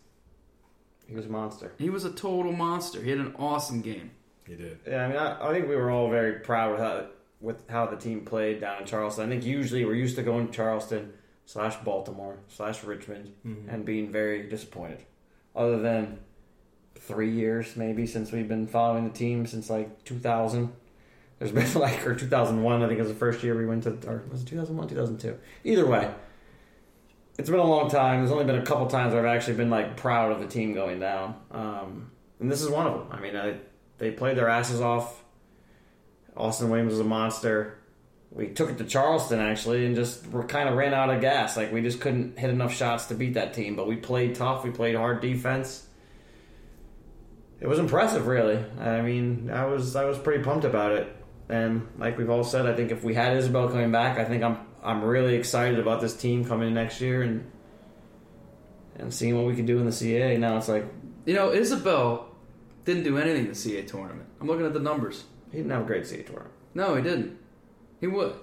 [1.13, 1.71] He was a monster.
[1.77, 2.99] He was a total monster.
[2.99, 4.09] He had an awesome game.
[4.47, 4.79] He did.
[4.87, 7.05] Yeah, I mean, I, I think we were all very proud with how,
[7.39, 9.27] with how the team played down in Charleston.
[9.27, 11.13] I think usually we're used to going to Charleston
[11.45, 13.69] slash Baltimore slash Richmond mm-hmm.
[13.69, 15.03] and being very disappointed.
[15.55, 16.17] Other than
[16.95, 20.73] three years maybe since we've been following the team since like 2000.
[21.37, 24.23] There's been like or 2001 I think was the first year we went to or
[24.31, 25.37] was it 2001 2002.
[25.63, 26.11] Either way,
[27.37, 28.19] it's been a long time.
[28.19, 30.73] There's only been a couple times where I've actually been like proud of the team
[30.73, 33.07] going down, um, and this is one of them.
[33.11, 33.55] I mean, I,
[33.97, 35.23] they played their asses off.
[36.35, 37.77] Austin Williams was a monster.
[38.31, 41.57] We took it to Charleston actually, and just kind of ran out of gas.
[41.57, 43.75] Like we just couldn't hit enough shots to beat that team.
[43.75, 44.63] But we played tough.
[44.63, 45.85] We played hard defense.
[47.59, 48.63] It was impressive, really.
[48.79, 51.15] I mean, I was I was pretty pumped about it.
[51.49, 54.43] And like we've all said, I think if we had Isabell coming back, I think
[54.43, 57.49] I'm I'm really excited about this team coming in next year and
[58.97, 60.37] and seeing what we can do in the CA.
[60.37, 60.85] Now it's like
[61.25, 62.25] You know, Isabell
[62.85, 64.27] didn't do anything in the CA tournament.
[64.41, 65.23] I'm looking at the numbers.
[65.51, 66.51] he didn't have a great CA tournament.
[66.73, 67.37] No, he didn't.
[68.01, 68.33] He would.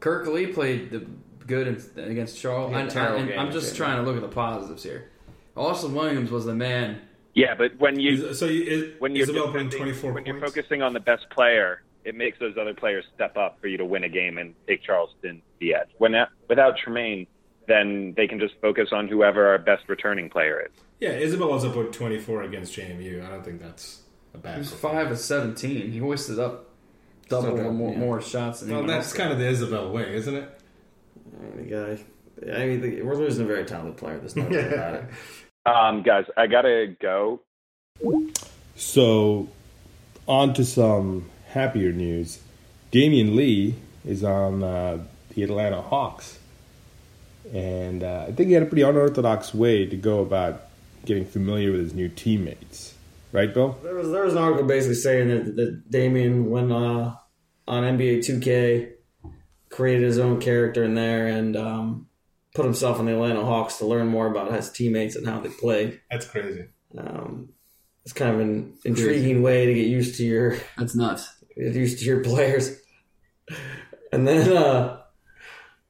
[0.00, 1.06] Kurk Lee played the
[1.46, 1.66] good
[1.96, 2.70] in- against Charles.
[2.72, 3.84] He I, terrible I, am games, just yeah.
[3.84, 5.10] trying to look at the positives here.
[5.56, 7.00] Austin Williams was the man.
[7.34, 10.26] Yeah, but when you Is- So you, is, when you're Isabell putting defending- 24 when
[10.26, 13.76] you're focusing on the best player, it makes those other players step up for you
[13.78, 15.88] to win a game and take Charleston to the edge.
[15.98, 17.26] When that, without Tramaine,
[17.68, 20.72] then they can just focus on whoever our best returning player is.
[21.00, 23.24] Yeah, Isabell also put 24 against JMU.
[23.24, 24.02] I don't think that's
[24.34, 24.54] a bad.
[24.54, 25.90] He was five of seventeen.
[25.90, 26.70] He hoisted up
[27.28, 27.98] double Still or more, yeah.
[27.98, 30.60] more shots than Well, that's kind of the Isabell way, isn't it?
[31.36, 32.04] I mean, the guy.
[32.54, 34.18] I mean, the, we're losing a very talented player.
[34.18, 35.04] There's no doubt about it.
[35.64, 37.40] Um, guys, I gotta go.
[38.74, 39.48] So,
[40.26, 42.40] on to some happier news.
[42.90, 46.38] Damion Lee is on uh, the Atlanta Hawks.
[47.52, 50.62] And uh, I think he had a pretty unorthodox way to go about
[51.04, 52.94] getting familiar with his new teammates.
[53.32, 53.78] Right, Bill?
[53.82, 57.14] There was there was an article basically saying that, that Damion went uh,
[57.66, 58.92] on NBA 2K,
[59.70, 62.08] created his own character in there, and um,
[62.54, 65.48] put himself in the Atlanta Hawks to learn more about his teammates and how they
[65.48, 66.00] play.
[66.10, 66.66] That's crazy.
[66.96, 67.54] Um,
[68.04, 71.28] it's kind of an intriguing way to get used to your That's nuts.
[71.56, 72.78] Used to your players.
[74.12, 75.02] And then uh,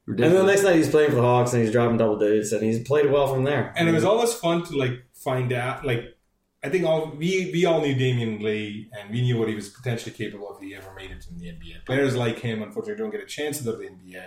[0.07, 2.51] And then the next night he's playing for the Hawks and he's dropping double digits
[2.51, 3.73] and he's played well from there.
[3.77, 5.85] And it was always fun to like find out.
[5.85, 6.17] Like,
[6.63, 9.69] I think all we we all knew Damion Lee, and we knew what he was
[9.69, 11.85] potentially capable of if he ever made it in the NBA.
[11.85, 14.25] Players like him, unfortunately, don't get a chance to go to the NBA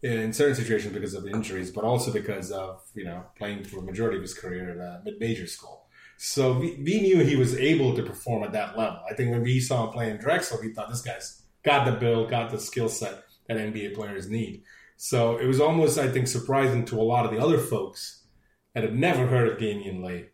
[0.00, 3.82] in certain situations because of injuries, but also because of you know playing for a
[3.82, 5.77] majority of his career at a mid-major school.
[6.20, 8.98] So we, knew he was able to perform at that level.
[9.08, 12.28] I think when we saw him playing Drexel, we thought this guy's got the build,
[12.28, 14.64] got the skill set that NBA players need.
[14.96, 18.24] So it was almost, I think, surprising to a lot of the other folks
[18.74, 20.26] that had never heard of Damion Lee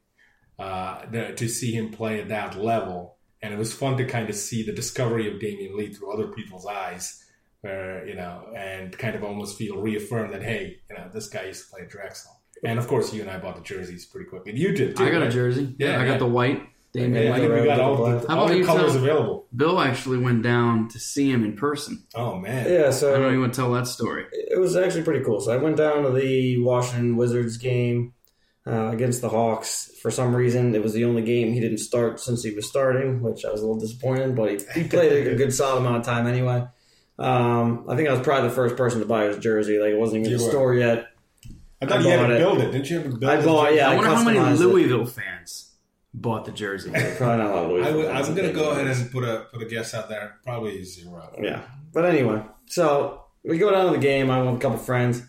[0.58, 1.02] uh,
[1.34, 3.18] to see him play at that level.
[3.42, 6.28] And it was fun to kind of see the discovery of Damion Lee through other
[6.28, 7.22] people's eyes,
[7.60, 11.44] where, you know, and kind of almost feel reaffirmed that, hey, you know, this guy
[11.44, 12.40] used to play Drexel.
[12.62, 14.46] And of course, you and I bought the jerseys pretty quick.
[14.46, 15.04] And you did too.
[15.04, 15.74] I got a jersey.
[15.78, 16.06] Yeah, I yeah.
[16.12, 16.62] got the white.
[16.94, 19.46] Damion Yeah, I think we got all the, How about all the colors tell- available.
[19.54, 22.04] Bill actually went down to see him in person.
[22.14, 22.70] Oh, man.
[22.72, 24.26] Yeah, so I don't even want to tell that story.
[24.32, 25.40] it was actually pretty cool.
[25.40, 28.12] So I went down to the Washington Wizards game
[28.64, 29.90] uh, against the Hawks.
[30.00, 33.20] For some reason, it was the only game he didn't start since he was starting,
[33.22, 34.36] which I was a little disappointed.
[34.36, 36.64] But he, he played a good solid amount of time anyway.
[37.18, 39.78] Um, I think I was probably the first person to buy his jersey.
[39.78, 40.50] Like it wasn't even in You the were.
[40.50, 41.06] store yet.
[41.84, 42.38] I thought I you had to it.
[42.38, 42.70] build it.
[42.72, 43.44] Didn't you have to build I it?
[43.44, 44.58] bought- yeah, I I wonder how many customized it.
[44.66, 45.70] Louisville fans
[46.12, 46.90] bought the jersey.
[46.90, 48.96] Probably not a lot of Louisville I would, fans I'm going to go it ahead
[48.96, 50.36] and put a put a guess out there.
[50.44, 51.34] Probably zero.
[51.42, 51.62] Yeah.
[51.92, 54.30] But anyway, so we go down to the game.
[54.30, 55.22] I went with a couple friends.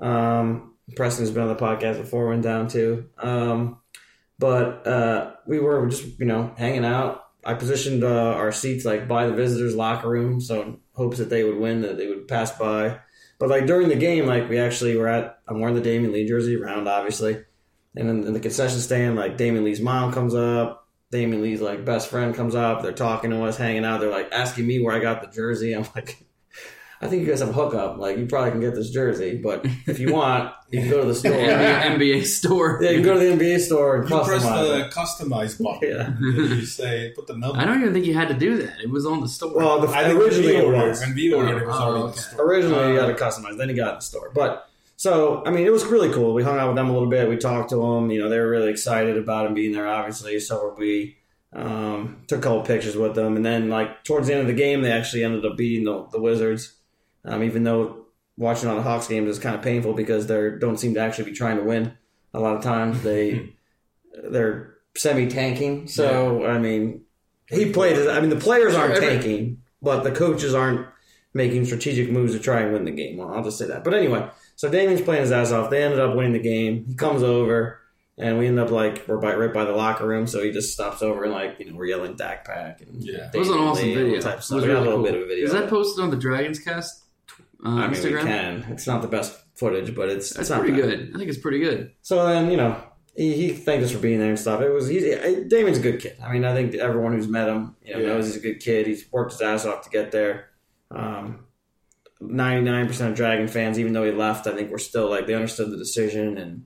[0.00, 3.08] Um, Preston's been on the podcast before, went down too.
[3.18, 3.78] Um,
[4.38, 7.24] but uh, we were just, you know, hanging out.
[7.44, 11.30] I positioned uh, our seats like by the visitors' locker room, so in hopes that
[11.30, 12.98] they would win, that they would pass by.
[13.38, 16.26] But like during the game, like we actually were at, I'm wearing the Damion Lee
[16.26, 17.44] jersey around, obviously.
[17.96, 21.84] And in, in the concession stand, like Damion Lee's mom comes up, Damion Lee's like
[21.84, 22.82] best friend comes up.
[22.82, 24.00] They're talking to us, hanging out.
[24.00, 25.72] They're like asking me where I got the jersey.
[25.72, 26.18] I'm like,
[27.00, 27.98] I think you guys have a hookup.
[27.98, 31.06] Like you probably can get this jersey, but if you want, you can go to
[31.06, 31.32] the store.
[31.32, 32.80] yeah, NBA store.
[32.82, 34.92] Yeah, you can go to the NBA store and You press customize the it.
[34.92, 35.88] customize button.
[35.88, 36.18] Yeah.
[36.20, 37.58] You say put the number.
[37.58, 38.80] I don't even think you had to do that.
[38.82, 39.54] It was on the store.
[39.54, 41.00] Well, the, I think originally when it we ordered, was.
[41.00, 42.16] when we ordered, it was Oh, already in okay.
[42.16, 42.46] the store.
[42.46, 43.56] Originally, you Uh, got to customize.
[43.58, 44.30] Then you got it in the store.
[44.34, 46.34] But so, I mean, it was really cool.
[46.34, 47.28] We hung out with them a little bit.
[47.28, 48.10] We talked to them.
[48.10, 49.86] You know, they were really excited about him being there.
[49.86, 51.14] Obviously, so were we.
[51.50, 54.52] Um, took a couple pictures with them, and then like towards the end of the
[54.52, 56.74] game, they actually ended up beating the, the Wizards.
[57.28, 60.78] Um, even though watching on the Hawks games is kind of painful because they don't
[60.78, 61.92] seem to actually be trying to win.
[62.34, 63.50] A lot of times they
[64.30, 65.86] they're semi tanking.
[65.88, 67.02] So I mean,
[67.48, 68.08] he played.
[68.08, 69.02] I mean, the players aren't Sure.
[69.10, 70.86] tanking, but the coaches aren't
[71.34, 73.16] making strategic moves to try and win the game.
[73.18, 73.84] Well, I'll just say that.
[73.84, 75.70] But anyway, so Damion's playing his ass off.
[75.70, 76.86] They ended up winning the game.
[76.88, 77.78] He comes over,
[78.16, 80.26] and we end up like we're by, right by the locker room.
[80.26, 83.30] So he just stops over and like you know we're yelling DAC Pack and Yeah.
[83.32, 84.20] it was an awesome Lee and all video.
[84.20, 85.04] Type of It was We got really a little cool.
[85.04, 85.44] bit of a video.
[85.46, 87.04] Is that posted on the Dragons Cast
[87.64, 88.12] uh, I mean, Instagram?
[88.12, 88.64] we can.
[88.70, 90.82] It's not the best footage, but it's That's it's pretty bad.
[90.90, 91.10] good.
[91.14, 91.92] I think it's pretty good.
[92.02, 92.80] So then, you know,
[93.16, 94.60] he, he thanked us for being there and stuff.
[94.60, 96.16] It was he's Damion's a good kid.
[96.24, 98.06] I mean, I think everyone who's met him, you know, Yeah.
[98.08, 98.86] knows he's a good kid.
[98.86, 100.50] He's worked his ass off to get there.
[100.90, 101.44] Um,
[102.20, 105.26] Ninety nine percent of Dragon fans, even though he left, I think we're still like
[105.28, 106.64] they understood the decision and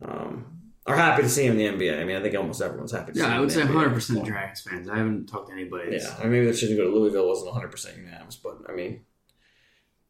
[0.00, 0.46] um,
[0.86, 2.00] are happy to see him in the NBA.
[2.00, 3.10] I mean, I think almost everyone's happy.
[3.12, 4.28] to see Yeah, I would say NBA at 100 this percent point.
[4.32, 4.88] Dragons fans.
[4.88, 5.96] I haven't talked to anybody.
[5.96, 8.72] Yeah, I mean, maybe that shouldn't go to Louisville wasn't 100 percent unanimous, but I
[8.74, 9.00] mean,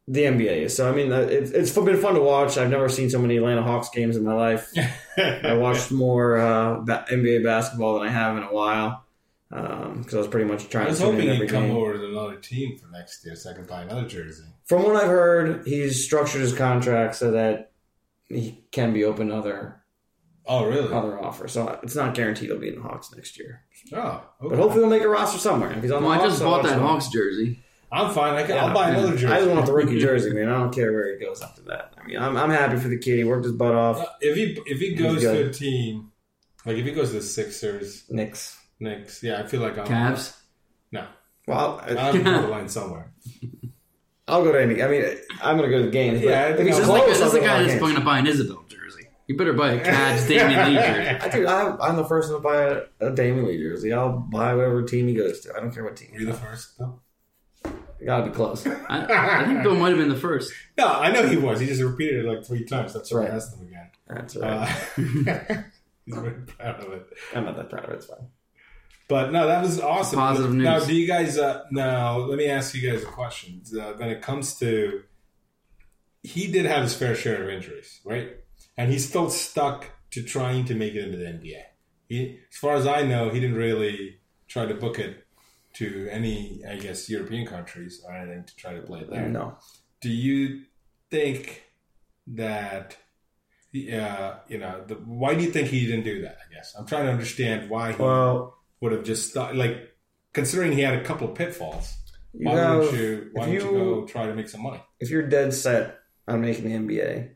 [0.08, 0.76] the NBA is.
[0.76, 2.56] So I mean, uh, it's it's been fun to watch.
[2.58, 4.70] I've never seen so many Atlanta Hawks games in my life.
[5.18, 9.04] I watched more uh, NBA basketball than I have in a while
[9.48, 11.66] because I was pretty much I trying was to tune in hoping every he'd come
[11.68, 11.76] game.
[11.76, 14.44] over to another team for next year so I can buy another jersey.
[14.66, 17.72] From what I've heard, he's structured his contract so that
[18.28, 19.82] he can be open to other
[20.48, 20.92] Oh, really?
[20.92, 21.50] other offers.
[21.52, 23.62] So it's not guaranteed he'll be in the Hawks next year.
[23.92, 23.98] Oh,
[24.40, 24.50] okay.
[24.50, 25.72] But hopefully he'll make a roster somewhere.
[25.72, 26.82] If he's on Well, the I Hawks, just I'll bought watch that him.
[26.86, 27.64] Hawks jersey.
[27.92, 28.34] I'm fine.
[28.34, 28.98] I can, Yeah, I'll buy yeah.
[28.98, 29.26] another jersey.
[29.26, 30.48] I just want the rookie jersey, man.
[30.48, 31.94] I don't care where he goes after that.
[32.00, 33.16] I mean, I'm, I'm happy for the kid.
[33.18, 33.98] He worked his butt off.
[34.00, 36.10] Uh, If he if he goes to a team,
[36.64, 38.58] like if he goes to the Sixers, Knicks.
[38.80, 40.36] Knicks, yeah, I feel like I'm Cavs.
[40.92, 41.06] No,
[41.46, 43.12] Well, I I, have to draw the line somewhere.
[44.28, 44.82] I'll go to any.
[44.82, 45.04] I mean,
[45.40, 46.20] I'm going to go to the games.
[46.20, 48.00] but Yeah, I think he's I'll- This like, this is the guy that's going to
[48.00, 49.06] buy an Isabell jersey.
[49.28, 51.20] You better buy a Cavs Damion Lee jersey.
[51.20, 53.92] I, dude, I, I'm the first one to buy a, a Damion Lee jersey.
[53.92, 55.54] I'll buy whatever team he goes to.
[55.56, 56.10] I don't care what team.
[56.12, 56.78] Were you the first?
[56.80, 57.00] No.
[58.04, 58.66] Got to be close.
[58.66, 60.52] I, I think Bill might have been the first.
[60.78, 61.58] No, I know he was.
[61.58, 62.92] He just repeated it like three times.
[62.92, 63.30] That's why Right.
[63.30, 63.90] I asked him again.
[64.06, 64.52] That's right.
[64.52, 64.66] Uh,
[66.04, 67.06] he's very proud of it.
[67.34, 67.94] I'm not that proud of it.
[67.96, 68.26] It's fine.
[69.08, 70.18] But no, that was awesome.
[70.18, 70.64] Positive news.
[70.64, 71.38] Now, do you guys?
[71.38, 73.62] Uh, now, let me ask you guys a question.
[73.74, 75.02] Uh, when it comes to,
[76.22, 78.32] he did have his fair share of injuries, right?
[78.76, 81.62] And he's still stuck to trying to make it into the NBA.
[82.08, 85.24] He, as far as I know, he didn't really try to book it
[85.78, 89.28] to any, I guess, European countries or anything to try to play there.
[89.28, 89.56] No.
[90.00, 90.62] Do you
[91.10, 91.62] think
[92.28, 92.96] that?
[93.72, 96.38] Yeah, you know, the, why do you think he didn't do that?
[96.48, 99.94] I guess I'm trying to understand why he Well, would have just sto- like
[100.32, 101.92] considering he had a couple of pitfalls.
[102.32, 103.30] you Why have, wouldn't you?
[103.32, 104.82] Why don't you you- go try to make some money?
[104.98, 107.32] if you're dead set on making the NBA,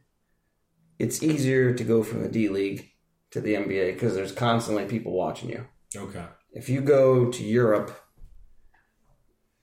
[0.98, 2.90] it's easier to go from the D League
[3.32, 5.66] to the NBA because there's constantly people watching you.
[5.94, 6.24] Okay.
[6.52, 7.94] If you go to Europe,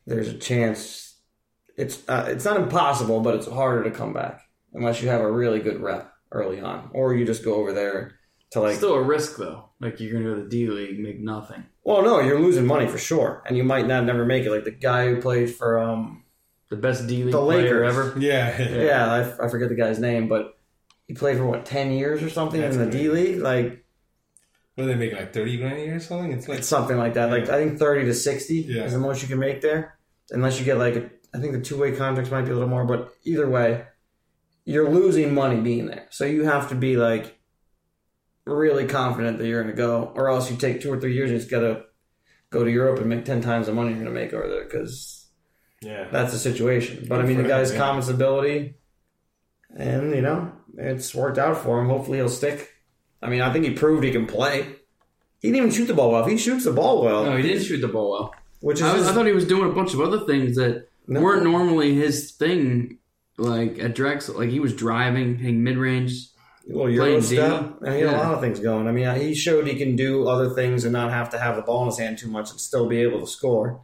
[0.07, 1.15] there's a chance.
[1.77, 4.41] It's uh, it's not impossible, but it's harder to come back
[4.73, 8.15] unless you have a really good rep early on, or you just go over there
[8.51, 8.77] to like.
[8.77, 9.69] Still a risk though.
[9.79, 11.63] Like you're gonna go to the D League, make nothing.
[11.83, 14.51] Well, no, you're losing money for sure, and you might not never make it.
[14.51, 16.23] Like the guy who played for um,
[16.69, 17.97] The best D League The player Lakers.
[18.13, 18.19] ever.
[18.19, 18.61] Yeah.
[18.83, 20.57] yeah, I, I forget the guy's name, but
[21.07, 23.85] he played for what ten years or something That's in the D League, like
[24.73, 26.31] What are they make like thirty grand a year or something?
[26.31, 27.29] It's like it's something like that.
[27.29, 28.83] Like I think thirty to sixty Yeah.
[28.85, 29.96] is the most you can make there,
[30.31, 32.69] unless you get like a, I think the two way contracts might be a little
[32.69, 33.85] more, but either way,
[34.65, 36.07] you're losing money being there.
[36.09, 37.37] So you have to be like
[38.45, 41.29] really confident that you're going to go, or else you take two or three years
[41.29, 41.83] and you just got to
[42.49, 44.63] go to Europe and make ten times the money you're going to make over there
[44.63, 45.29] because
[45.81, 46.07] yeah.
[46.11, 47.05] that's the situation.
[47.07, 47.79] But I mean, the him, guy's yeah.
[47.79, 48.75] confidence ability,
[49.77, 51.89] and you know, it's worked out for him.
[51.89, 52.69] Hopefully, he'll stick.
[53.21, 54.75] I mean, I think he proved he can play.
[55.39, 56.23] He didn't even shoot the ball well.
[56.23, 58.35] If he shoots the ball well, No, he didn't shoot the ball well.
[58.61, 60.87] Which is I, his- I thought he was doing a bunch of other things that
[61.07, 61.21] No.
[61.21, 62.99] weren't normally his thing.
[63.39, 66.29] Like at Drexel, like he was driving, hitting mid range.
[66.67, 68.87] little Euro playing step, and he had a lot of things going.
[68.87, 71.61] I mean, he showed he can do other things and not have to have the
[71.61, 73.83] ball in his hand too much and still be able to score.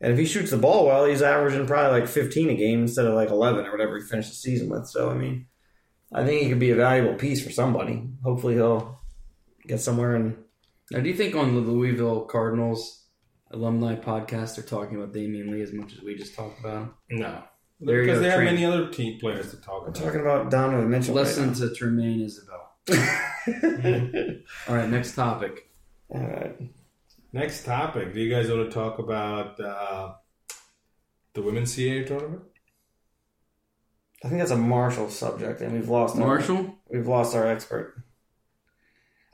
[0.00, 3.04] And if he shoots the ball well, he's averaging probably like 15 a game instead
[3.06, 4.86] of like 11 or whatever he finished the season with.
[4.86, 5.46] So, I mean,
[6.12, 8.00] I think he could be a valuable piece for somebody.
[8.22, 9.00] Hopefully, he'll
[9.66, 10.36] get somewhere and
[10.92, 13.03] Now, do you think on the Louisville Cardinals
[13.50, 16.94] alumni podcast they're talking about Damion Lee as much as we just talked about him?
[17.10, 17.42] No.
[17.80, 20.02] There because go, they have many other team players to talk we're about.
[20.02, 21.14] talking about Donovan Mitchell.
[21.14, 22.64] Listen right to Tramaine Isabell.
[22.88, 24.34] now.
[24.68, 25.68] All right, next topic.
[26.08, 26.56] All right.
[27.32, 28.14] Next topic.
[28.14, 30.14] Do you guys want to talk about uh,
[31.34, 32.42] the women's CAA tournament?
[34.24, 38.02] I think that's a Marshall subject, and we've lost our, Marshall, we've lost our expert.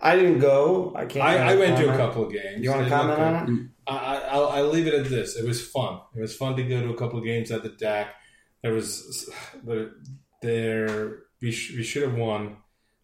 [0.01, 0.95] I didn't go.
[0.97, 1.25] I can't.
[1.25, 2.65] I, I went to a couple of games.
[2.65, 3.70] You want to comment on it?
[3.87, 5.37] I, I'll, I'll leave it at this.
[5.37, 6.01] It was fun.
[6.15, 8.09] It was fun to go to a couple of games at the DAC.
[8.63, 9.31] There was
[9.65, 9.91] there,
[10.43, 12.59] there we sh- we should have won,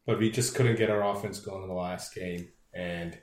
[0.07, 2.49] but we just couldn't get our offense going in the last game.
[2.75, 3.19] And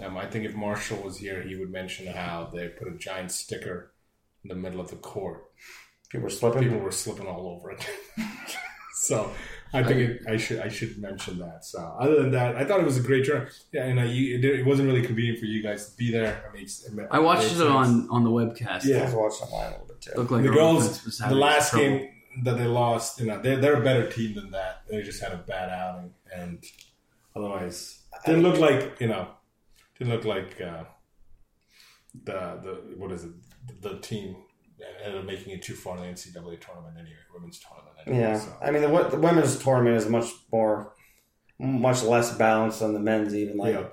[0.00, 3.30] um, I think if Marshall was here, he would mention how they put a giant
[3.30, 3.92] sticker
[4.42, 5.44] in the middle of the court.
[6.10, 6.62] People were slipping.
[6.62, 7.86] People were slipping all over it.
[9.02, 9.30] so
[9.74, 11.64] I think it, I should I should mention that.
[11.64, 13.52] So other than that, I thought it was a great tournament.
[13.72, 16.44] Yeah, and you, it, it wasn't really convenient for you guys to be there.
[16.46, 18.84] I mean, it's- it I watched makes it on on the webcast.
[18.84, 18.98] Yeah.
[18.98, 20.12] I watched watching online a little bit too.
[20.16, 21.18] looked like the our girls.
[21.18, 21.86] The last trouble.
[21.88, 22.08] game
[22.44, 24.82] that they lost, you know, they're, they're a better team than that.
[24.88, 26.64] They just had a bad outing, and
[27.36, 29.28] otherwise, didn't look like you know,
[29.98, 30.84] didn't look like uh,
[32.24, 33.32] the the what is it
[33.80, 34.42] the team that
[35.04, 37.96] ended up making it too far in the NCAA tournament anyway, women's tournament.
[38.06, 38.52] Anyway, Yeah, so.
[38.62, 40.94] I mean the, the women's tournament is much more,
[41.58, 43.34] much less balanced than the men's.
[43.34, 43.86] Even like, Yeah.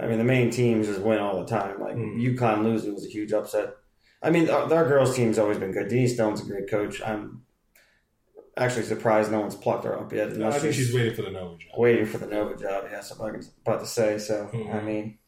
[0.00, 1.80] I mean the main teams just win all the time.
[1.80, 2.36] Like Mm.
[2.36, 3.74] UConn losing was a huge upset.
[4.22, 5.88] I mean our, our girls' team's always been good.
[5.88, 7.00] Denise Stone's a great coach.
[7.02, 7.42] I'm
[8.56, 10.30] actually surprised no one's plucked her up yet.
[10.42, 11.78] I think she's waiting for the Nova job.
[11.78, 12.84] waiting for the Nova job.
[12.90, 14.18] Yeah, what I was about to say.
[14.18, 14.74] So Mhm.
[14.74, 15.18] I mean,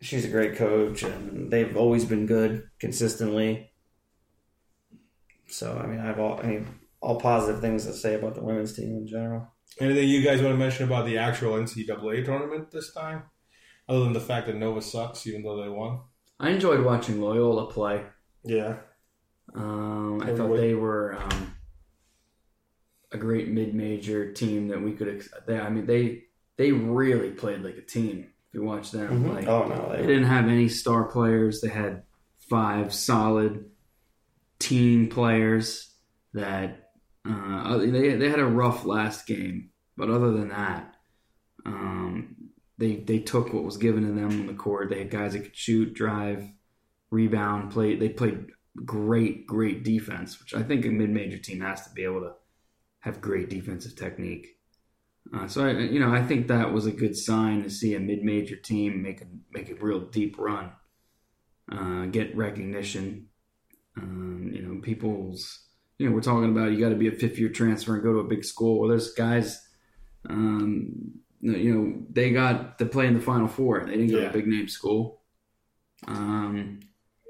[0.00, 3.70] she's a great coach, and they've always been good consistently.
[5.46, 6.66] So I mean, I've all I mean
[7.00, 9.52] all positive things to say about the women's team in general.
[9.80, 13.22] Anything you guys want to mention about the actual NCAA tournament this time,
[13.88, 16.00] other than the fact that Nova sucks, even though they won?
[16.40, 18.04] I enjoyed watching Loyola play.
[18.44, 18.76] Yeah,
[19.54, 21.54] Um, I thought they were um,
[23.12, 25.08] a great mid-major team that we could.
[25.16, 26.24] Ex- they, I mean, they
[26.56, 28.32] they really played like a team.
[28.48, 29.34] If you watch them, Mhm.
[29.34, 31.60] like Oh no, they they, didn't have any star players.
[31.60, 32.04] They had
[32.48, 33.66] five solid
[34.58, 35.94] team players
[36.32, 36.90] that
[37.28, 40.94] uh, they they had a rough last game, but other than that,
[41.66, 42.36] um,
[42.78, 44.88] they they took what was given to them on the court.
[44.88, 46.48] They had guys that could shoot, drive,
[47.10, 47.96] rebound, play.
[47.96, 48.46] They played
[48.84, 52.32] great, great defense, which I think a mid-major team has to be able to
[53.00, 54.57] have great defensive technique.
[55.34, 58.00] Uh, so I, you know, I think that was a good sign to see a
[58.00, 60.72] mid-major team make a make a real deep run,
[61.70, 63.28] uh, get recognition.
[63.96, 65.66] Um, you know, people's,
[65.98, 68.20] you know, we're talking about you got to be a fifth-year transfer and go to
[68.20, 68.80] a big school.
[68.80, 69.60] Well, there's guys,
[70.30, 73.84] um, you know, they got to play in the Final Four.
[73.86, 75.20] They didn't go to a big name school.
[76.06, 76.80] Um,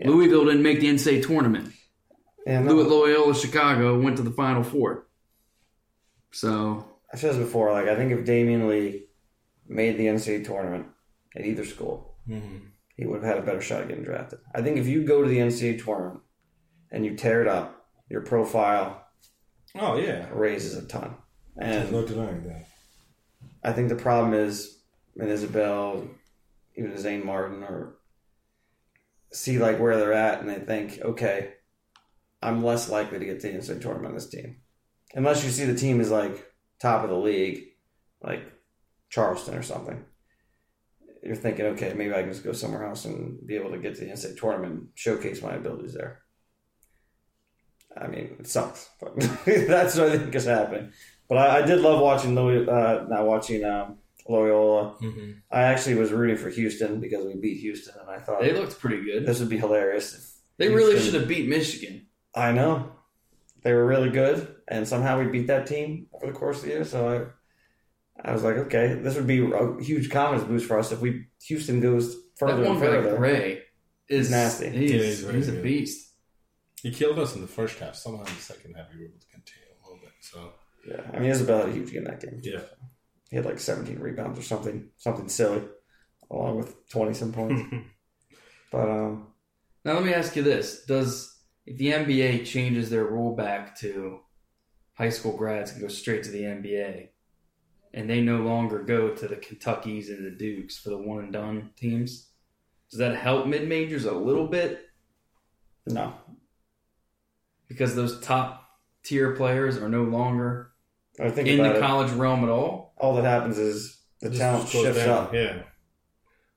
[0.01, 0.11] Yeah.
[0.11, 1.73] Louisville didn't make the NCAA tournament.
[2.47, 5.09] Yeah, Lou- no, Loyola Chicago went to the Final Four.
[6.33, 7.73] So I said this before.
[7.73, 9.07] Like I think if Damion Lee
[9.67, 10.87] made the NCAA tournament
[11.37, 12.71] at either school, Mhm.
[12.97, 14.41] he would have had a better shot at getting drafted.
[14.55, 16.21] I think if you go to the NCAA tournament
[16.91, 19.07] and you tear it up, your profile
[19.75, 21.17] Oh yeah, raises a ton.
[21.57, 22.67] there's And no denying that.
[23.63, 24.83] I think the problem is,
[25.17, 26.09] and Isabell,
[26.77, 27.97] even Zane Martin, or
[29.33, 31.55] see like where they're at, and they think, okay,
[32.43, 34.61] I'm less likely to get to the NCAA tournament on this team,
[35.15, 36.47] unless you see the team is like
[36.81, 37.65] top of the league,
[38.23, 38.43] like
[39.11, 40.05] Charleston or something.
[41.23, 43.97] You're thinking, okay, maybe I can just go somewhere else and be able to get
[43.97, 46.21] to the NCAA tournament, and showcase my abilities there.
[47.97, 50.93] I mean, it sucks, but that's what I think is happening.
[51.29, 53.99] But I, I did love watching Louis, uh, not watching um,
[54.29, 54.95] Loyola.
[55.03, 55.33] Mm-hmm.
[55.51, 58.79] I actually was rooting for Houston because we beat Houston, and I thought they looked
[58.79, 59.27] pretty good.
[59.27, 60.15] this would be hilarious.
[60.15, 62.07] If They really should have beat Michigan.
[62.35, 62.93] I know
[63.63, 66.69] they were really good, and somehow we beat that team over the course of the
[66.69, 66.85] year.
[66.85, 67.33] So
[68.25, 71.01] I, I was like, okay, this would be a huge confidence boost for us if
[71.01, 73.17] we Houston goes further that one and guy further.
[73.17, 73.63] Gray
[74.09, 74.71] is Nasty.
[74.71, 75.63] He's, Yeah, he's he's a good.
[75.63, 76.05] beast.
[76.83, 77.95] He killed us in the first half.
[77.97, 80.13] Somehow in the second half, we were able to contain him a little bit.
[80.21, 80.53] So
[80.87, 82.41] Yeah, I mean Isabell had a huge game that game.
[82.43, 82.61] yeah,
[83.31, 85.63] He had like 17 rebounds or something, something silly,
[86.31, 87.61] along with 20 some points.
[88.73, 89.29] but um,
[89.85, 91.38] Now let me ask you this: Does
[91.71, 94.21] if the NBA changes their rule back to
[94.95, 97.09] high school grads can go straight to the NBA,
[97.95, 101.33] and they no longer go to the Kentuckies and the Dukes for the one and
[101.33, 102.29] done teams,
[102.91, 104.87] does that help mid majors a little bit
[105.87, 106.15] no,
[107.69, 108.65] because those top
[109.03, 110.73] tier players are no longer
[111.21, 111.81] I think in about the it.
[111.81, 112.95] college realm at all?
[112.99, 115.09] all that happens is the Just talent goes shifts down.
[115.09, 115.35] up.
[115.35, 115.63] Yeah,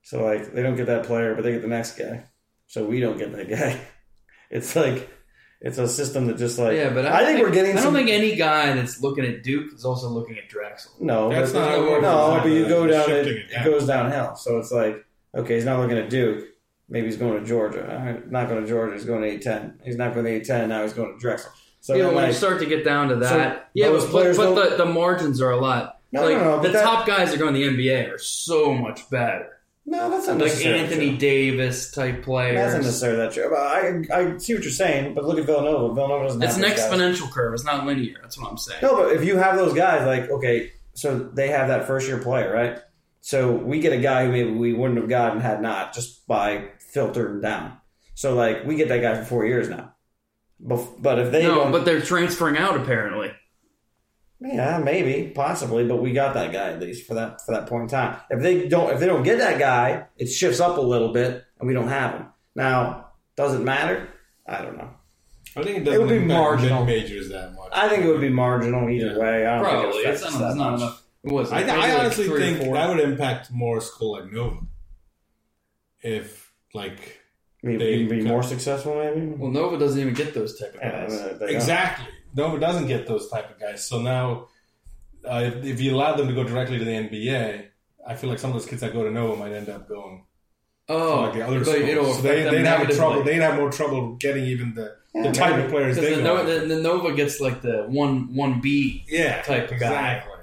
[0.03, 2.25] So like they don't get that player, but they get the next guy.
[2.67, 3.79] So we don't get that guy.
[4.51, 5.09] It's like
[5.61, 7.71] it's a system that just like yeah, but I, think we're getting.
[7.71, 10.91] I don't some, think any guy that's looking at Duke is also looking at Drexel.
[10.99, 13.65] no, That's not how it no, but you go down, it, shifting it account.
[13.65, 14.35] goes downhill.
[14.35, 16.47] So it's like okay, he's not looking at Duke.
[16.89, 17.89] Maybe he's going to Georgia.
[17.89, 18.93] All right, not going to Georgia.
[18.93, 19.79] He's going to eight ten.
[19.83, 20.67] He's not going to eight ten.
[20.69, 21.51] Now he's going to Drexel.
[21.79, 24.11] So yeah, then, when you start to get down to that, So yeah, those but,
[24.11, 25.99] players but, but the, the margins are a lot.
[26.11, 28.17] No, like no, no, but the that- top guys that go in the NBA are
[28.17, 29.60] so much better.
[29.85, 31.17] No, that's not Like necessarily Anthony true.
[31.17, 32.53] Davis type player.
[32.55, 33.49] That's not necessarily that true.
[33.49, 35.93] But I I see what you're saying, but look at Villanova.
[35.93, 36.79] Villanova doesn't It's an those guys.
[36.91, 37.53] exponential curve.
[37.53, 38.17] It's not linear.
[38.21, 38.79] That's what I'm saying.
[38.83, 42.19] No, but if you have those guys, like okay, so they have that first year
[42.19, 42.79] player, right?
[43.21, 46.69] So we get a guy who maybe we wouldn't have gotten had not just by
[46.79, 47.77] filtering down.
[48.15, 49.93] So like we get that guy for four years now.
[50.59, 53.31] But if they no, but they're transferring out apparently.
[54.41, 57.83] Yeah, maybe, possibly, but we got that guy at least for that for that point
[57.83, 58.17] in time.
[58.29, 61.45] If they don't, if they don't get that guy, it shifts up a little bit,
[61.59, 62.25] and we don't have him.
[62.55, 64.09] Now, does it matter?
[64.47, 64.89] I don't know.
[65.55, 66.85] I think it It doesn't would be impact marginal.
[66.85, 67.69] majors that much.
[67.73, 69.17] I think it would be marginal either Yeah.
[69.17, 69.45] way.
[69.45, 69.91] I don't Probably.
[69.91, 71.03] think it It's affects not, us not enough.
[71.23, 71.51] It was.
[71.51, 74.57] I, maybe I honestly three or think that would impact more school like Nova.
[76.01, 77.19] If like
[77.63, 79.27] Maybe They even be more successful, maybe.
[79.37, 81.21] Well, Nova doesn't even get those type of Yeah, guys.
[81.37, 81.49] they don't.
[81.49, 83.85] exactly Nova doesn't get those type of guys.
[83.87, 84.47] So now,
[85.29, 87.65] uh, if, if you allow them to go directly to the NBA,
[88.07, 90.25] I feel like some of those kids that go to Nova might end up going
[90.89, 91.81] Oh, like the other but schools.
[91.89, 93.23] it'll so they, they'd have trouble.
[93.23, 95.63] They'd have more trouble getting even the, Yeah, the type maybe.
[95.65, 96.45] of players they the, want.
[96.47, 99.85] no, the, the Nova gets like the one one B yeah, type of guy.
[100.15, 100.33] exactly.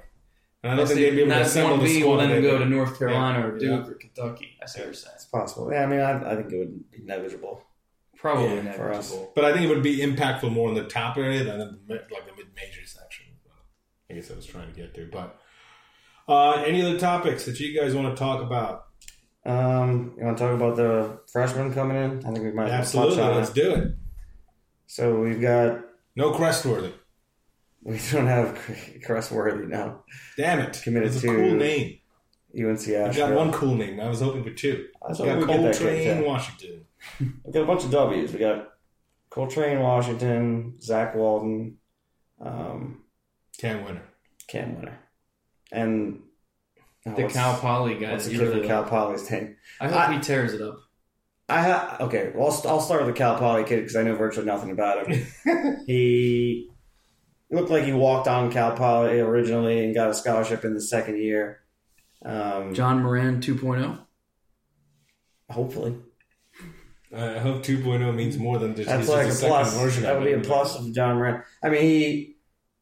[0.63, 2.11] And I don't think they'd be able to assemble one the B squad.
[2.11, 3.77] will then that go to North Carolina or Yeah.
[3.77, 4.57] Duke or Kentucky.
[4.63, 5.15] I see what you're saying.
[5.17, 5.71] It's possible.
[5.73, 7.63] Yeah, I mean, I, I think it would be negligible.
[8.21, 9.17] Probably Yeah, for us.
[9.35, 11.95] But I think it would be impactful more in the top area than in the
[11.95, 13.27] like the mid major section.
[14.11, 15.09] I guess I was trying to get to.
[15.13, 15.39] But
[16.29, 18.87] uh, any other topics that you guys want to talk about?
[19.47, 22.19] Um, you want to talk about the freshmen coming in?
[22.27, 23.55] I think we might as Absolutely, touch on let's it.
[23.55, 23.95] do it.
[24.87, 25.81] So we've got
[26.17, 26.93] No Crestworthy.
[27.83, 28.59] we don't have
[29.07, 30.03] Crestworthy now.
[30.37, 30.81] Damn it!
[30.83, 31.99] Committed It's a to cool name.
[32.59, 34.01] UNC I got one cool name.
[34.01, 34.89] I was hoping for two.
[35.05, 36.25] I was We hoping got we'd get that Coltrane.
[36.25, 36.85] Washington.
[37.21, 38.33] We got a bunch of W's.
[38.33, 38.69] We got
[39.31, 41.79] Coltrane, Washington, Zach Walton,
[42.41, 43.03] um,
[43.59, 44.03] Cam Wynter.
[44.49, 44.97] Cam Wynter,
[45.73, 46.23] and
[47.07, 48.13] oh, The Cal Poly guys.
[48.13, 48.85] What's the kid from Cal.
[48.85, 49.57] Poly's name?
[49.81, 50.81] I hope I- he tears it up.
[51.51, 52.31] I ha- okay.
[52.35, 54.71] Well, I'll, st- I'll start with the Cal Poly kid because I know virtually nothing
[54.71, 55.27] about him.
[55.87, 56.69] he
[57.51, 61.17] looked like he walked on Cal Poly originally and got a scholarship in the second
[61.19, 61.61] year.
[62.23, 63.41] Um, John Moran oh?
[63.41, 63.99] 2.0.
[65.51, 65.97] hopefully,
[67.15, 69.75] I hope 2.0 means more than just that's like a second plus.
[69.75, 71.43] version That would be a plus of John Moran.
[71.63, 72.37] I mean, he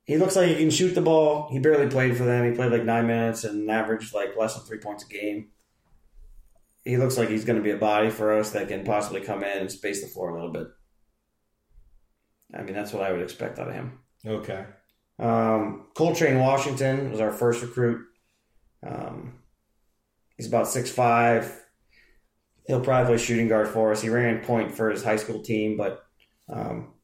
[0.04, 1.48] he looks like he can shoot the ball.
[1.50, 2.48] He barely played for them.
[2.48, 5.48] He played like nine minutes and averaged like less than three points a game.
[6.84, 9.42] He looks like he's going to be a body for us that can possibly come
[9.42, 10.68] in and space the floor a little bit.
[12.54, 13.98] I mean, that's what I would expect out of him.
[14.24, 14.64] Okay.
[15.18, 18.02] Um, Coltrane Washington was our first recruit.
[18.86, 19.40] Um,
[20.36, 21.65] he's about six five.
[22.66, 24.02] He'll probably play shooting guard for us.
[24.02, 26.04] He ran point for his high school team, but
[26.48, 26.94] um,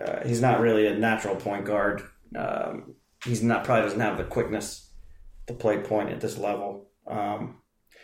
[0.00, 2.02] uh, he's not really a natural point guard.
[2.36, 4.90] Um, he's not probably doesn't have the quickness
[5.46, 6.88] to play point at this level.
[7.06, 7.58] Um,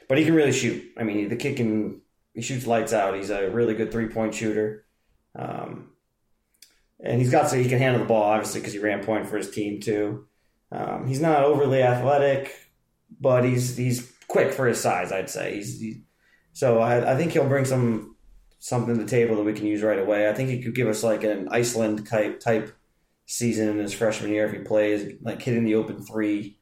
[0.08, 0.92] but he can really shoot.
[0.96, 2.00] I mean, the kid can
[2.34, 3.16] he shoots lights out.
[3.16, 4.86] He's a really good three point shooter.
[5.34, 5.90] Um,
[7.00, 9.36] and he's got so he can handle the ball obviously because he ran point for
[9.36, 10.26] his team too.
[10.70, 12.54] Um, he's not overly athletic,
[13.20, 15.12] but he's he's quick for his size.
[15.12, 16.02] I'd say he's he,
[16.58, 18.16] so I, I think he'll bring some
[18.58, 20.28] something to the table that we can use right away.
[20.28, 22.76] I think he could give us like an Iceland type type
[23.26, 26.58] season in his freshman year if he plays like hitting the open three.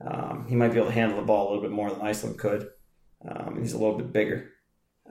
[0.00, 2.38] Um, he might be able to handle the ball a little bit more than Iceland
[2.38, 2.70] could.
[3.28, 4.50] Um, he's a little bit bigger,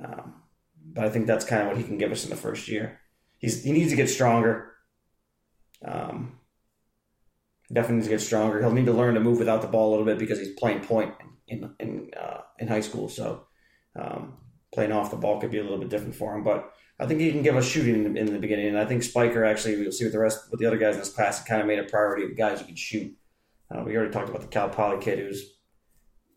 [0.03, 0.41] um,
[0.83, 3.01] but I think that's kind of what he can give us in the first year.
[3.37, 4.73] He's he needs to get stronger.
[5.85, 6.39] Um,
[7.71, 8.61] definitely needs to get stronger.
[8.61, 10.79] He'll need to learn to move without the ball a little bit because he's playing
[10.79, 11.13] point
[11.47, 13.09] in in uh, in high school.
[13.09, 13.45] So
[13.99, 14.37] um,
[14.73, 16.43] playing off the ball could be a little bit different for him.
[16.43, 18.67] But I think he can give us shooting in the, in the beginning.
[18.67, 20.99] And I think Spiker actually, we'll see with the rest with the other guys in
[20.99, 23.15] this class, kind of made a priority of guys who can shoot.
[23.69, 25.57] Uh, we already talked about the Cal Poly kid who's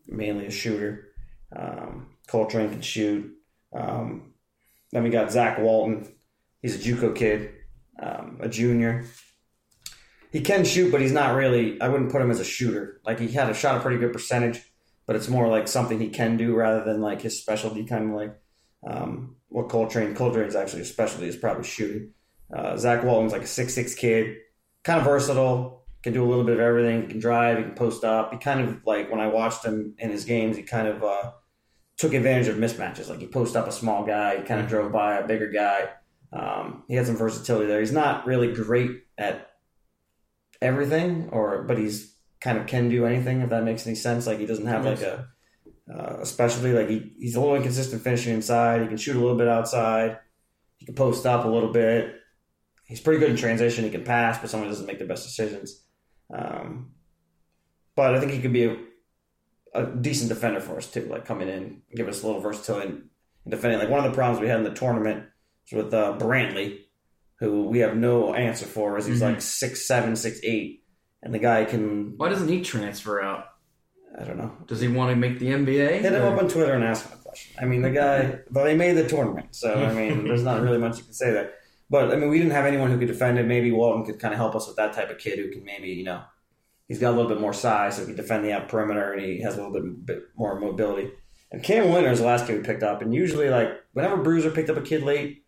[0.07, 1.09] mainly a shooter.
[1.55, 3.33] Um, Coltrane can shoot.
[3.73, 4.33] Um,
[4.91, 6.07] then we got Zach Walton.
[6.61, 7.51] He's a JUCO kid,
[8.01, 9.05] um, a junior.
[10.31, 11.79] He can shoot, but he's not really.
[11.79, 12.99] I wouldn't put him as a shooter.
[13.05, 14.61] Like he had a shot a pretty good percentage,
[15.07, 17.85] but it's more like something he can do rather than like his specialty.
[17.85, 18.39] Kind of like
[18.85, 20.13] um, what Coltrane.
[20.13, 22.11] Coltrane's actually a specialty is probably shooting.
[22.55, 24.35] Uh, Zach Walton's like a six six kid,
[24.83, 25.85] kind of versatile.
[26.03, 27.01] Can do a little bit of everything.
[27.01, 27.57] He can drive.
[27.57, 28.31] He can post up.
[28.31, 31.31] He kind of like when I watched him in his games, he kind of uh,
[31.97, 33.09] took advantage of mismatches.
[33.09, 35.89] Like he post up a small guy, he kind of drove by a bigger guy.
[36.31, 37.79] Um, he had some versatility there.
[37.79, 39.49] He's not really great at
[40.61, 42.16] everything, or but he's
[42.47, 44.25] kind of can do anything if that makes any sense.
[44.25, 45.27] Like he doesn't have like a,
[45.93, 46.71] uh, a specialty.
[46.71, 48.81] Like he, he's a little inconsistent finishing inside.
[48.81, 50.19] He can shoot a little bit outside.
[50.77, 52.13] He can post up a little bit.
[52.85, 53.83] He's pretty good in transition.
[53.83, 55.83] He can pass, but someone doesn't make the best decisions.
[56.33, 56.91] Um,
[57.95, 58.77] but I think he could be a,
[59.73, 61.01] a decent defender for us too.
[61.09, 63.09] Like coming in, give us a little versatility in,
[63.45, 63.79] in defending.
[63.79, 65.25] Like one of the problems we had in the tournament
[65.71, 66.79] was with uh, Brantley,
[67.39, 68.97] who we have no answer for.
[68.97, 69.33] Is he's Mhm.
[69.33, 70.83] like six seven, six eight,
[71.23, 72.17] and the guy can.
[72.17, 73.45] Why doesn't he transfer out?
[74.19, 74.51] I don't know.
[74.67, 76.01] Does he want to make the NBA?
[76.01, 77.55] Hit him Or- up on Twitter and ask him a question.
[77.61, 80.77] I mean, the guy, but they made the tournament, so I mean, there's not really
[80.79, 81.51] much you can say there.
[81.89, 83.45] But I mean, we didn't have anyone who could defend it.
[83.45, 85.89] Maybe Walton could kind of help us with that type of kid who can maybe,
[85.89, 86.21] you know,
[86.87, 89.21] he's got a little bit more size, so he can defend the out perimeter, and
[89.21, 91.11] he has a little bit, bit more mobility.
[91.51, 94.51] And Cam Wynter is the last kid we picked up, and usually, like, whenever Bruiser
[94.51, 95.45] picked up a kid late,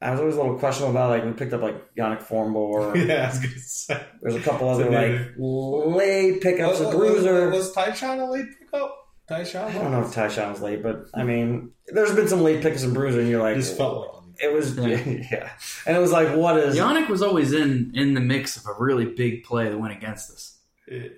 [0.00, 2.94] I was always a little questionable about like we picked up like Yannick Formbor.
[3.08, 4.02] yeah, I was gonna say.
[4.22, 6.78] There's a couple other like late pickups.
[6.78, 7.50] Was, of Bruiser.
[7.50, 8.94] was, was Tyshawn a late pickup?
[9.28, 9.66] Tyshawn?
[9.66, 12.84] I don't know if Tyshawn was late, but I mean, there's been some late pickups
[12.84, 14.86] and Bruiser, and you're like, Just felt like it was, Yeah.
[15.32, 15.50] yeah.
[15.86, 16.76] And it was like, what is?
[16.76, 20.30] Yannick was always in in the mix of a really big play that went against
[20.30, 20.58] us.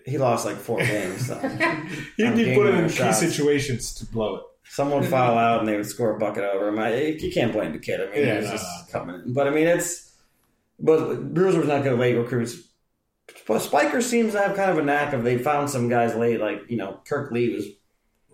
[0.05, 1.27] He lost like four games.
[1.27, 1.37] So.
[2.17, 4.43] He'd I'm be game put in key situations to blow it.
[4.73, 6.79] Someone would foul out, and they would score a bucket over him.
[6.79, 8.01] I, you can't blame the kid.
[8.01, 9.35] I mean, Yeah, he was no, just coming in.
[9.35, 10.13] But I mean, it's.
[10.79, 12.57] But Bruiser was not going to late recruits.
[13.49, 16.39] But Spiker seems to have kind of a knack of they found some guys late,
[16.41, 17.67] like you know Kurk Lee was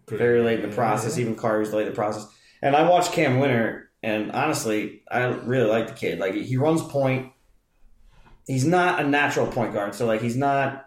[0.08, 1.16] very late in the process.
[1.16, 2.30] Even Carr was late in the process.
[2.60, 6.18] And I watched Cam Wynter, and honestly, I really like the kid.
[6.18, 7.32] Like he runs point.
[8.46, 10.85] He's not a natural point guard, so like he's not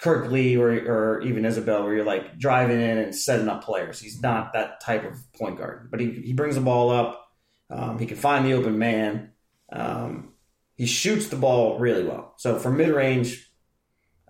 [0.00, 4.00] Kurk Lee or or even Isabell, where you're like driving in and setting up players.
[4.00, 7.28] He's not that type of point guard, but he he brings the ball up.
[7.70, 9.32] Um, he can find the open man.
[9.72, 10.34] Um,
[10.74, 12.34] he shoots the ball really well.
[12.36, 13.50] So from mid range,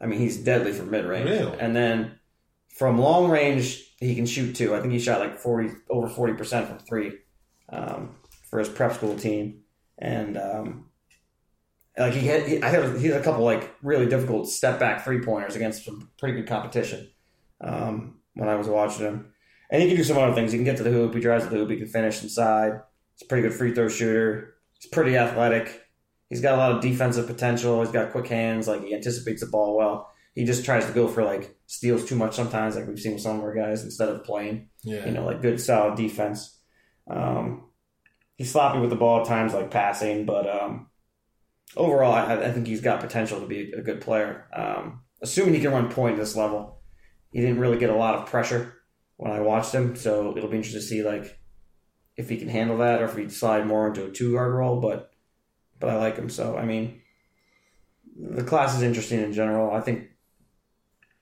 [0.01, 1.29] I mean he's deadly from mid range.
[1.29, 1.59] Really?
[1.59, 2.19] And then
[2.69, 4.75] from long range, he can shoot too.
[4.75, 7.13] I think he shot like forty over forty percent from three
[7.71, 8.17] um,
[8.51, 9.63] for his prep school team,
[9.99, 10.91] and um,
[11.99, 15.05] like he had, he, I had he had a couple like really difficult step back
[15.05, 17.09] three pointers against some pretty good competition
[17.61, 19.33] um, when I was watching him.
[19.71, 20.53] And he can do some other things.
[20.53, 21.15] He can get to the hoop.
[21.15, 21.71] He drives to the hoop.
[21.71, 22.81] He can finish inside.
[23.15, 24.55] He's a pretty good free throw shooter.
[24.79, 25.83] He's pretty athletic.
[26.29, 27.81] He's got a lot of defensive potential.
[27.81, 28.67] He's got quick hands.
[28.69, 30.11] Like he anticipates the ball well.
[30.35, 33.23] He just tries to go for like steals too much sometimes, like we've seen with
[33.23, 35.07] some of our guys, instead of playing Yeah.
[35.07, 36.59] you know, like good solid defense.
[37.09, 37.71] Um,
[38.37, 40.89] he's sloppy with the ball at times, like passing, but um,
[41.77, 44.47] overall, I, I think he's got potential to be a good player.
[44.53, 46.81] Um, assuming he can run point at this level,
[47.33, 48.75] he didn't really get a lot of pressure
[49.17, 51.39] when I watched him, so it'll be interesting to see like
[52.17, 54.81] if he can handle that or if he slide more into a two guard role.
[54.81, 55.11] But
[55.81, 56.29] but I like him.
[56.29, 57.01] So I mean,
[58.17, 59.75] the class is interesting in general.
[59.75, 60.09] I think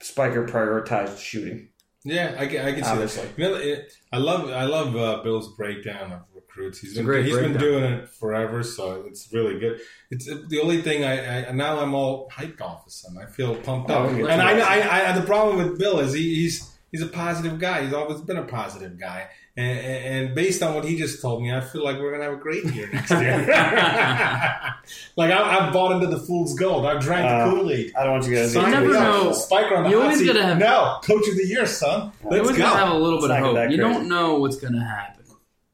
[0.01, 1.69] Spiker prioritized shooting.
[2.05, 3.27] Yeah, I can, I can see Obviously.
[3.27, 3.39] that.
[3.39, 6.21] You know, it, I love I love uh, Bill's breakdown of
[6.57, 6.79] recruits.
[6.81, 9.81] He's It's a been great he's been doing it forever, so it's really good.
[10.11, 13.19] It's the only thing I, I now I'm all hyped all of a sudden.
[13.19, 14.69] I feel pumped Oh, up, and I, that.
[14.93, 17.85] I, I the problem with Bill is he, he's he's a positive guy.
[17.85, 21.43] He's always been a positive guy, and, and and based on what he just told
[21.43, 23.39] me, I feel like we're gonna have a great year next year.
[25.17, 26.85] like I, I've bought into the fool's gold.
[26.87, 27.93] I've drank Uh, the Kool Aid.
[27.97, 28.53] I don't want you guys.
[28.53, 29.29] to You get never too know.
[29.31, 29.35] excited.
[29.43, 30.27] Spiker on the You always seat.
[30.27, 32.13] gotta have- no coach of the year, son.
[32.25, 32.63] You Let's you always go.
[32.65, 33.71] gotta have a little bit It's of hope.
[33.71, 35.22] You don't know what's gonna happen.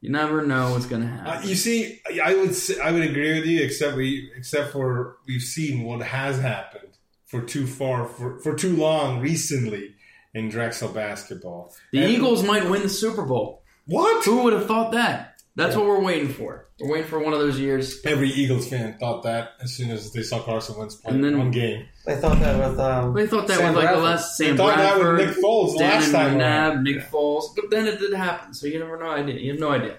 [0.01, 1.49] You never know what's gonna Uh, happen.
[1.49, 5.42] you see, I would say, I would agree with you, except we except for we've
[5.42, 6.92] seen what has happened
[7.26, 9.94] for too far for, for too long recently
[10.34, 11.74] in Drexel basketball.
[11.92, 13.62] the And- Eagles might win the Super Bowl.
[13.86, 14.24] What?
[14.24, 15.38] Who would have thought that?
[15.59, 16.66] That's what we're waiting for.
[16.80, 18.00] We're waiting for one of those years.
[18.06, 21.36] Every Eagles fan thought that as soon as they saw Carson Wentz play And then-
[21.38, 21.86] one game.
[22.06, 23.12] They thought that with um.
[23.12, 24.04] They thought that Sam was like the Bradford.
[24.04, 26.82] last Sam thought that with Bradford, Nick Foles the Dan last time McNabb.
[26.82, 27.02] Nick Yeah.
[27.12, 27.42] Foles.
[27.56, 29.34] But then it did happen, so you never know idea.
[29.34, 29.98] You have no idea.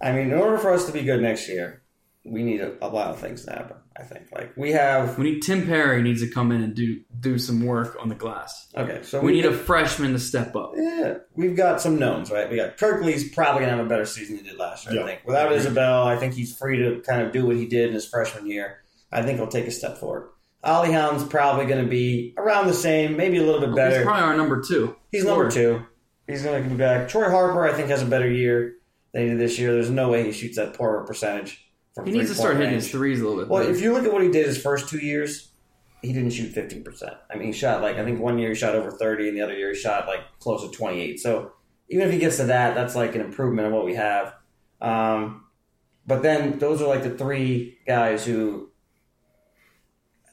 [0.00, 1.79] I mean, in order for us to be good next year,
[2.24, 3.76] we need a, a lot of things to happen.
[3.98, 4.28] I think.
[4.32, 5.18] Like we have.
[5.18, 8.14] We need Tim Perry needs to come in and do do some work on the
[8.14, 8.68] glass.
[8.76, 10.72] Okay, so We need a freshman to step up.
[10.76, 12.48] Yeah, we've got some knowns, right?
[12.48, 14.96] We got Kurk Lee's probably gonna have a better season than he did last year.
[14.96, 15.02] Yeah.
[15.02, 17.88] I think without Isabell, I think he's free to kind of do what he did
[17.88, 18.78] in his freshman year.
[19.12, 20.30] I think he'll take a step forward.
[20.64, 24.02] Alihan's probably going to be around the same, maybe a little bit He's better.
[24.04, 24.94] probably our number two.
[25.10, 25.78] He's number Scorer.
[25.78, 25.86] two.
[26.26, 27.08] He's going to be back.
[27.08, 28.74] Troy Harper, I think, has a better year
[29.12, 29.72] than he did this year.
[29.72, 31.66] There's no way he shoots that poor percentage.
[31.94, 32.82] From He needs to start hitting range.
[32.84, 33.48] his threes a little bit.
[33.48, 33.74] Well, better.
[33.74, 35.48] if you look at what he did his first two years,
[36.02, 37.16] he didn't shoot 15%.
[37.30, 39.42] I mean, he shot like, I think one year he shot over 30, and the
[39.42, 41.20] other year he shot like close to 28.
[41.20, 41.52] So
[41.88, 44.34] even if he gets to that, that's like an improvement of what we have.
[44.80, 45.44] Um,
[46.06, 48.70] but then those are like the three guys who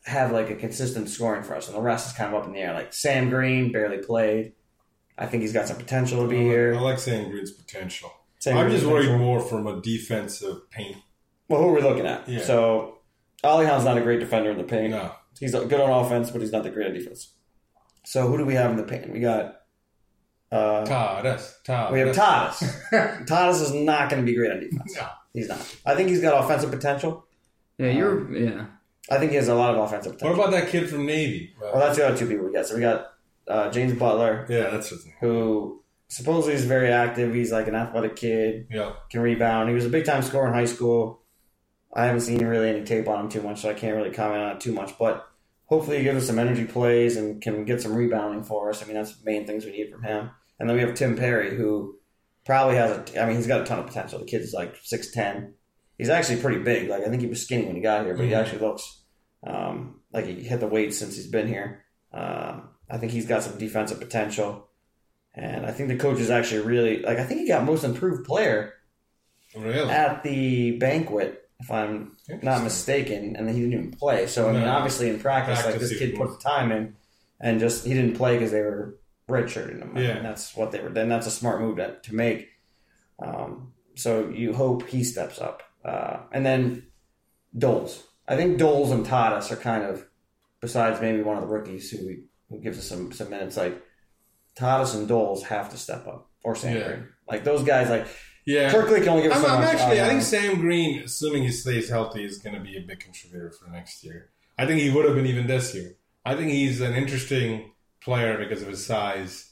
[0.06, 2.54] have like a consistent scoring for us, and the rest is kind of up in
[2.54, 2.74] the air.
[2.74, 4.54] Like Sam Green barely played.
[5.18, 6.76] I think he's got some potential to be I here.
[6.76, 8.12] I like Sam Green's potential.
[8.40, 10.98] Sam I'm Green's just worried more from a defensive paint.
[11.50, 12.28] Well, who are we looking at?
[12.28, 12.42] Yeah.
[12.42, 12.98] So,
[13.44, 14.92] Alihan's not a great defender in the paint.
[14.92, 17.34] No, He's good on offense, but he's not that great on defense.
[18.06, 19.12] So, who do we have in the paint?
[19.12, 19.56] We got.
[20.52, 21.92] Uh, Todd, that's Todd.
[21.92, 23.26] we have that's- Tadas.
[23.28, 24.96] Tadas is not going to be great on defense.
[24.96, 25.08] No.
[25.34, 25.60] He's not.
[25.86, 27.26] I think he's got offensive potential.
[27.78, 28.66] yeah, you're yeah.
[29.10, 30.38] I think he has a lot of offensive potential.
[30.38, 31.54] What about that kid from Navy?
[31.62, 32.66] well, that's the other two people we got.
[32.66, 33.08] So, we got
[33.48, 35.14] uh, James Butler, yeah, that's his name.
[35.22, 37.34] who supposedly is very active.
[37.34, 38.68] He's like an athletic kid.
[38.72, 39.70] Yeah, can rebound.
[39.70, 41.22] He was a big time scorer in high school.
[41.98, 44.42] I haven't seen really any tape on him too much, so I can't really comment
[44.42, 44.98] on it too much.
[45.00, 45.28] But
[45.66, 48.82] hopefully, he gives us some energy plays and can get some rebounding for us.
[48.82, 50.30] I mean, that's the main things we need from him.
[50.60, 51.98] And then we have Tim Perry, who
[52.46, 53.22] probably has a.
[53.22, 54.20] I mean, he's got a ton of potential.
[54.20, 55.56] The kid's like six ten.
[55.98, 56.88] He's actually pretty big.
[56.90, 58.38] Like I think he was skinny when he got here, but he Mhm.
[58.40, 59.02] actually looks
[59.46, 61.84] um, like he hit the weight since he's been here.
[62.14, 64.70] Um, I think he's got some defensive potential.
[65.34, 67.18] And I think the coach is actually really like.
[67.20, 68.74] I think he got most improved player
[69.56, 69.90] really.
[69.90, 74.28] at the banquet, if I'm not mistaken, and then he didn't even play.
[74.28, 74.70] So I mean, No.
[74.72, 76.96] obviously in practice, like this kid put the time in,
[77.40, 78.98] and just he didn't play because they were
[79.30, 79.94] redshirting him.
[79.98, 80.16] Yeah.
[80.16, 80.90] mean, that's what they were.
[80.90, 82.50] Then that's a smart move to, to make.
[83.20, 86.88] Um, so you hope he steps up, uh, and then
[87.58, 88.04] Doles.
[88.28, 90.06] I think Doles and Tadas are kind of,
[90.62, 93.58] besides maybe one of the rookies who we, who gives us some some minutes.
[93.58, 93.82] Like
[94.56, 96.96] Tadas and Doles have to step up, or Sam Yeah.
[97.28, 98.08] Like those guys, like
[98.48, 98.72] Yeah.
[98.72, 99.76] Kurk Lee can only give us I'm, so I'm much.
[99.76, 100.02] actually.
[100.02, 103.52] I think Sam Green, assuming he stays healthy, is going to be a big contributor
[103.52, 104.30] for next year.
[104.58, 105.98] I think he would have been even this year.
[106.26, 109.52] I think he's an interesting player because of his size,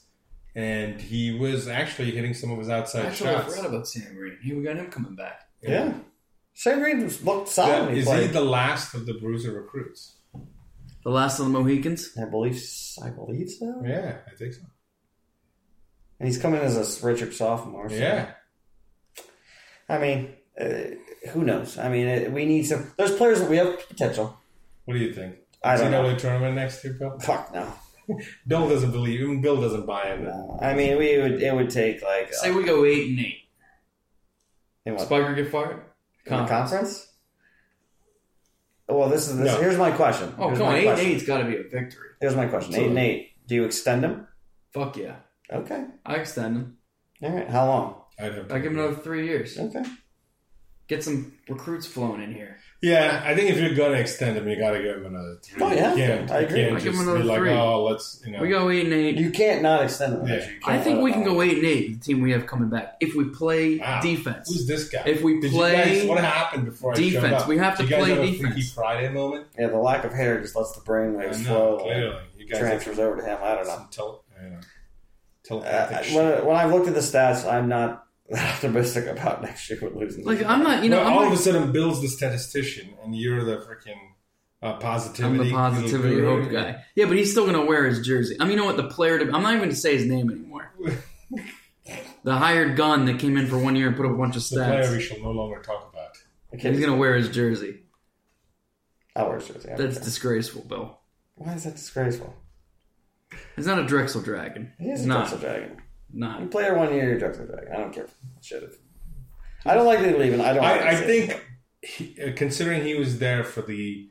[0.54, 3.54] and he was actually hitting some of his outside Actually, I shots.
[3.54, 4.38] forgot about Sam Green.
[4.42, 5.42] Here we got him coming back.
[5.60, 5.92] Yeah.
[6.54, 7.70] Sam Green looked solid.
[7.70, 10.16] Yeah, when he is he the last of the Bruiser recruits?
[11.04, 12.16] The last of the Mohicans.
[12.20, 12.62] I believe,
[13.04, 13.82] I believe so.
[13.84, 14.62] Yeah, I think so.
[16.18, 17.90] And he's coming as a Richard sophomore.
[17.90, 17.96] So.
[17.96, 18.30] Yeah,
[19.88, 21.78] I mean, uh, who knows?
[21.78, 22.92] I mean, uh, we need some.
[22.96, 24.36] There's players that we have potential.
[24.84, 25.36] what do you think?
[25.64, 26.14] I Does he don't know know.
[26.14, 27.18] the tournament next year, Bill?
[27.18, 27.72] Fuck no.
[28.46, 29.20] Bill doesn't believe.
[29.20, 30.24] Even Bill doesn't buy into.
[30.26, 30.58] no.
[30.62, 31.42] I mean, we would.
[31.42, 33.38] It would take like Say we go eight and eight.
[34.84, 35.82] in what Spiker get fired.
[36.26, 37.12] in the conference.
[38.88, 39.52] Well, this is this.
[39.52, 39.60] No.
[39.60, 40.32] Here's my question.
[40.38, 41.12] Oh, here's come on, my eight and question.
[41.12, 42.08] eight's got to be a victory.
[42.20, 42.72] Here's my question.
[42.72, 43.32] So- eight and eight.
[43.46, 44.26] Do you extend them?
[44.72, 45.16] Fuck yeah,
[45.52, 45.84] Okay.
[46.04, 46.76] I extend them.
[47.22, 47.48] All right.
[47.48, 48.02] How long?
[48.18, 49.58] I'd have I give him another three years.
[49.58, 49.84] Okay.
[50.88, 52.58] Get some recruits flowing in here.
[52.80, 55.60] Yeah, I think if you're gonna extend him, you gotta give him another three.
[55.60, 55.90] Oh, yeah.
[55.90, 56.60] you can't, I you agree.
[56.60, 57.50] can't I give just him be another like, three.
[57.50, 58.40] oh, let's you know.
[58.42, 59.16] We go eight and eight.
[59.16, 60.28] You can't not extend them.
[60.28, 60.34] Yeah.
[60.36, 61.34] You can't I think let we it can go.
[61.34, 61.98] go eight and eight.
[61.98, 64.00] The team we have coming back if we play Wow.
[64.00, 64.48] defense.
[64.48, 65.02] Who's this guy?
[65.06, 67.48] If we Did play you guys, what happened before I showed defense, up?
[67.48, 68.52] we have to Did you guys play have a defense.
[68.54, 69.46] Freaky Friday moment.
[69.58, 71.78] Yeah, the lack of hair just lets the I brainwaves know, flow.
[71.82, 72.16] clearly.
[72.38, 73.38] You guys transfers over to him.
[73.42, 73.74] I don't know.
[73.74, 74.60] Some tele, you know, Uh,
[75.42, 76.16] telepathic shit.
[76.16, 80.24] when, when I've looked at the stats, I'm not optimistic about next year with losing.
[80.24, 82.94] Like I'm not, you know, well, I'm all not, of a sudden, Bill's the statistician,
[83.02, 83.98] and you're the freaking
[84.62, 85.50] uh, I'm positivity.
[85.50, 86.42] the positivity guru.
[86.42, 86.84] hope guy.
[86.94, 88.36] Yeah, but he's still gonna wear his jersey.
[88.40, 88.76] I mean, you know what?
[88.76, 89.18] The player.
[89.18, 90.72] To, I'm not even going to say his name anymore.
[92.24, 94.48] the hired gun that came in for one year and put up a bunch of
[94.48, 96.16] The player we shall no longer talk about.
[96.60, 97.80] He's gonna wear his jersey.
[99.14, 99.68] I'll wear his jersey.
[99.70, 100.04] I don't That's care.
[100.04, 100.98] disgraceful, Bill.
[101.36, 102.34] Why is that disgraceful?
[103.56, 104.72] He's not a Drexel Dragon.
[104.78, 105.28] He is He's a not.
[105.28, 105.82] Drexel Dragon.
[106.16, 106.40] Not.
[106.40, 108.06] You play her one year, you're a Drexel I don't care.
[108.40, 108.62] Shit.
[108.62, 108.74] it.
[109.66, 110.40] I don't like that leaving.
[110.40, 110.62] I don't.
[110.62, 111.44] like I, I think,
[111.82, 114.08] he, uh, considering he was there for the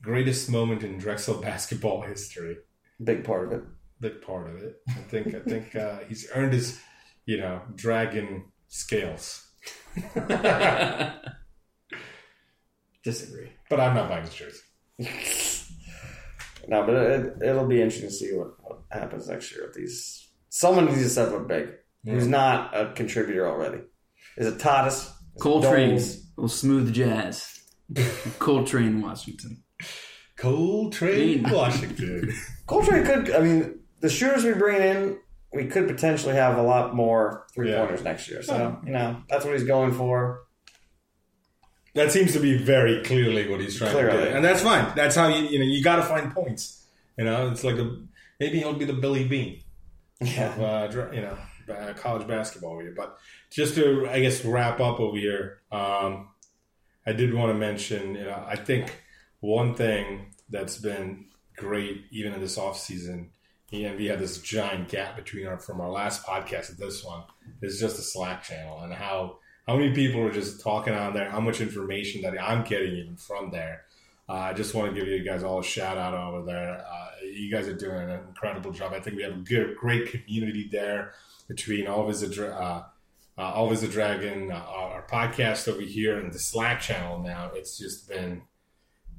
[0.00, 2.56] greatest moment in Drexel basketball history,
[3.04, 3.62] big part of it.
[4.00, 4.80] big part of it.
[4.88, 6.80] I think I think uh, he's earned his,
[7.26, 9.46] you know, dragon scales.
[13.04, 13.52] Disagree.
[13.68, 14.62] But I'm not buying his jersey.
[16.68, 20.27] No, but it, it'll be interesting to see what, what happens next year with these.
[20.50, 21.70] Someone needs to step up big.
[22.04, 23.82] Who's not a contributor already?
[24.36, 24.94] Is it Tadas?
[25.02, 25.90] Is it Coltrane.
[25.96, 26.20] Doles?
[26.36, 27.60] Little smooth jazz.
[28.38, 29.62] Coltrane, Washington.
[30.36, 31.54] Coltrane, Green.
[31.54, 32.32] Washington.
[32.66, 33.30] Coltrane could.
[33.32, 35.18] I mean, the shooters we bring in,
[35.52, 37.78] we could potentially have a lot more three Yeah.
[37.80, 38.42] pointers next year.
[38.42, 40.42] So you know that's what he's going for.
[41.94, 44.92] that seems to be very clearly what he's trying to do, and that's fine.
[44.94, 46.86] That's how you you know you got to find points.
[47.18, 47.96] You know, it's like a
[48.38, 49.62] maybe he'll be the Billy Beane.
[50.20, 50.54] Yeah.
[50.54, 51.38] of, uh, you know,
[51.94, 52.94] college basketball over here.
[52.96, 53.18] But
[53.50, 56.28] just to, I guess, wrap up over here, um,
[57.06, 59.02] I did want to mention, you know, I think
[59.40, 63.30] one thing that's been great, even in this off season,
[63.72, 67.22] and we had this giant gap between our from our last podcast and this one,
[67.62, 71.30] is just the Slack channel and how how many people are just talking on there,
[71.30, 73.82] how much information that I'm getting even from there.
[74.28, 76.84] Uh, I just want to give you guys all a shout out over there.
[76.86, 78.92] Uh, you guys are doing an incredible job.
[78.92, 81.12] I think we have a good, great community there
[81.48, 82.84] between Always a Dra- uh,
[83.40, 87.20] uh, Always a Dragon, uh, our podcast over here, and the Slack channel.
[87.20, 88.42] Now it's just been,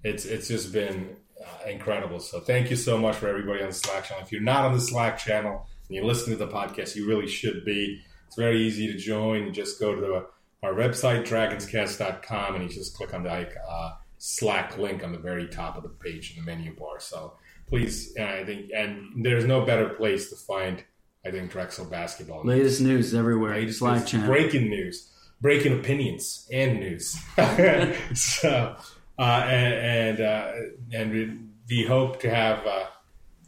[0.04, 2.20] it's it's just been uh, incredible.
[2.20, 4.24] So thank you so much for everybody on the Slack channel.
[4.24, 7.28] If you're not on the Slack channel and you listen to the podcast, you really
[7.28, 8.02] should be.
[8.28, 9.52] It's very easy to join.
[9.54, 10.28] Just go to the,
[10.62, 15.48] our website, dragonscast.com, and you just click on the uh, Slack link on the very
[15.48, 17.00] top of the page in the menu bar.
[17.00, 17.34] So
[17.68, 20.84] please, uh, I think, and there's no better place to find,
[21.26, 22.44] I think, Drexel basketball.
[22.44, 23.56] Latest news everywhere.
[23.56, 24.28] Latest Slack news, channel.
[24.28, 25.10] breaking news,
[25.40, 27.18] breaking opinions, and news.
[28.14, 28.76] so,
[29.18, 30.52] uh, and and, uh,
[30.94, 31.38] and we,
[31.70, 32.66] we hope to have.
[32.68, 32.86] Uh,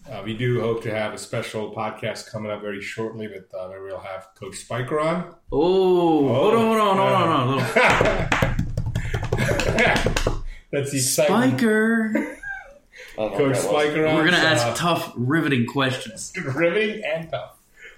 [0.10, 3.68] uh, we do hope to have a special podcast coming up very shortly with uh,
[3.68, 5.36] where we'll have Coach Spiker on.
[5.52, 8.28] Oh, hold on, hold on, hold on, hold on.
[10.72, 11.60] That's the excitement.
[11.60, 12.38] Spiker.
[13.18, 13.62] I know Coach that.
[13.62, 14.16] Spiker on.
[14.16, 16.34] We're gonna so- ask tough, riveting questions.
[16.56, 17.58] riveting and tough.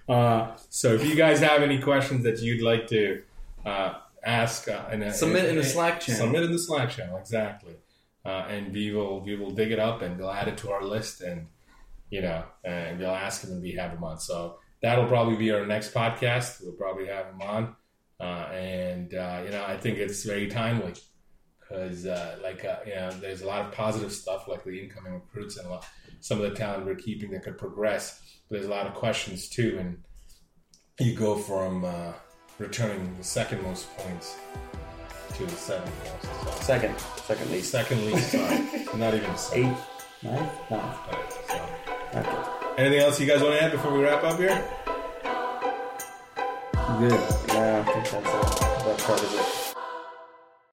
[0.10, 3.22] Uh, so if you guys have any questions that you'd like to
[3.66, 3.94] uh,
[4.24, 6.22] ask, uh, in a, Submit in the Slack channel.
[6.26, 7.76] Submit in the Slack channel, exactly.
[8.26, 10.84] Uh, and we will we will dig it up and we'll add it to our
[10.84, 11.48] list, and
[12.10, 14.20] you know, and we'll ask them and we have them on.
[14.20, 16.62] So that'll probably be our next podcast.
[16.64, 17.76] We'll probably have them on,
[18.20, 20.94] uh, and uh, you know, I think it's very timely
[21.74, 25.14] because uh, like uh, you know, there's a lot of positive stuff like the incoming
[25.14, 25.86] recruits and a lot,
[26.20, 28.22] some of the talent we're keeping that could progress.
[28.50, 29.98] But there's a lot of questions too, and
[31.00, 32.14] you go from uh,
[32.60, 34.38] returning the second most points
[35.36, 36.58] to the seventh most.
[36.58, 36.64] So.
[36.64, 37.72] Second, second least.
[37.72, 38.60] Second least, sorry,
[38.96, 39.66] not even second.
[39.66, 40.78] Eight, ninth, no.
[40.78, 41.70] Alright, so.
[42.16, 42.44] Okay.
[42.78, 44.64] Anything else you guys want to add before we wrap up here?
[47.00, 47.12] Good.
[47.48, 49.63] Yeah, I think that's, uh, that covers it.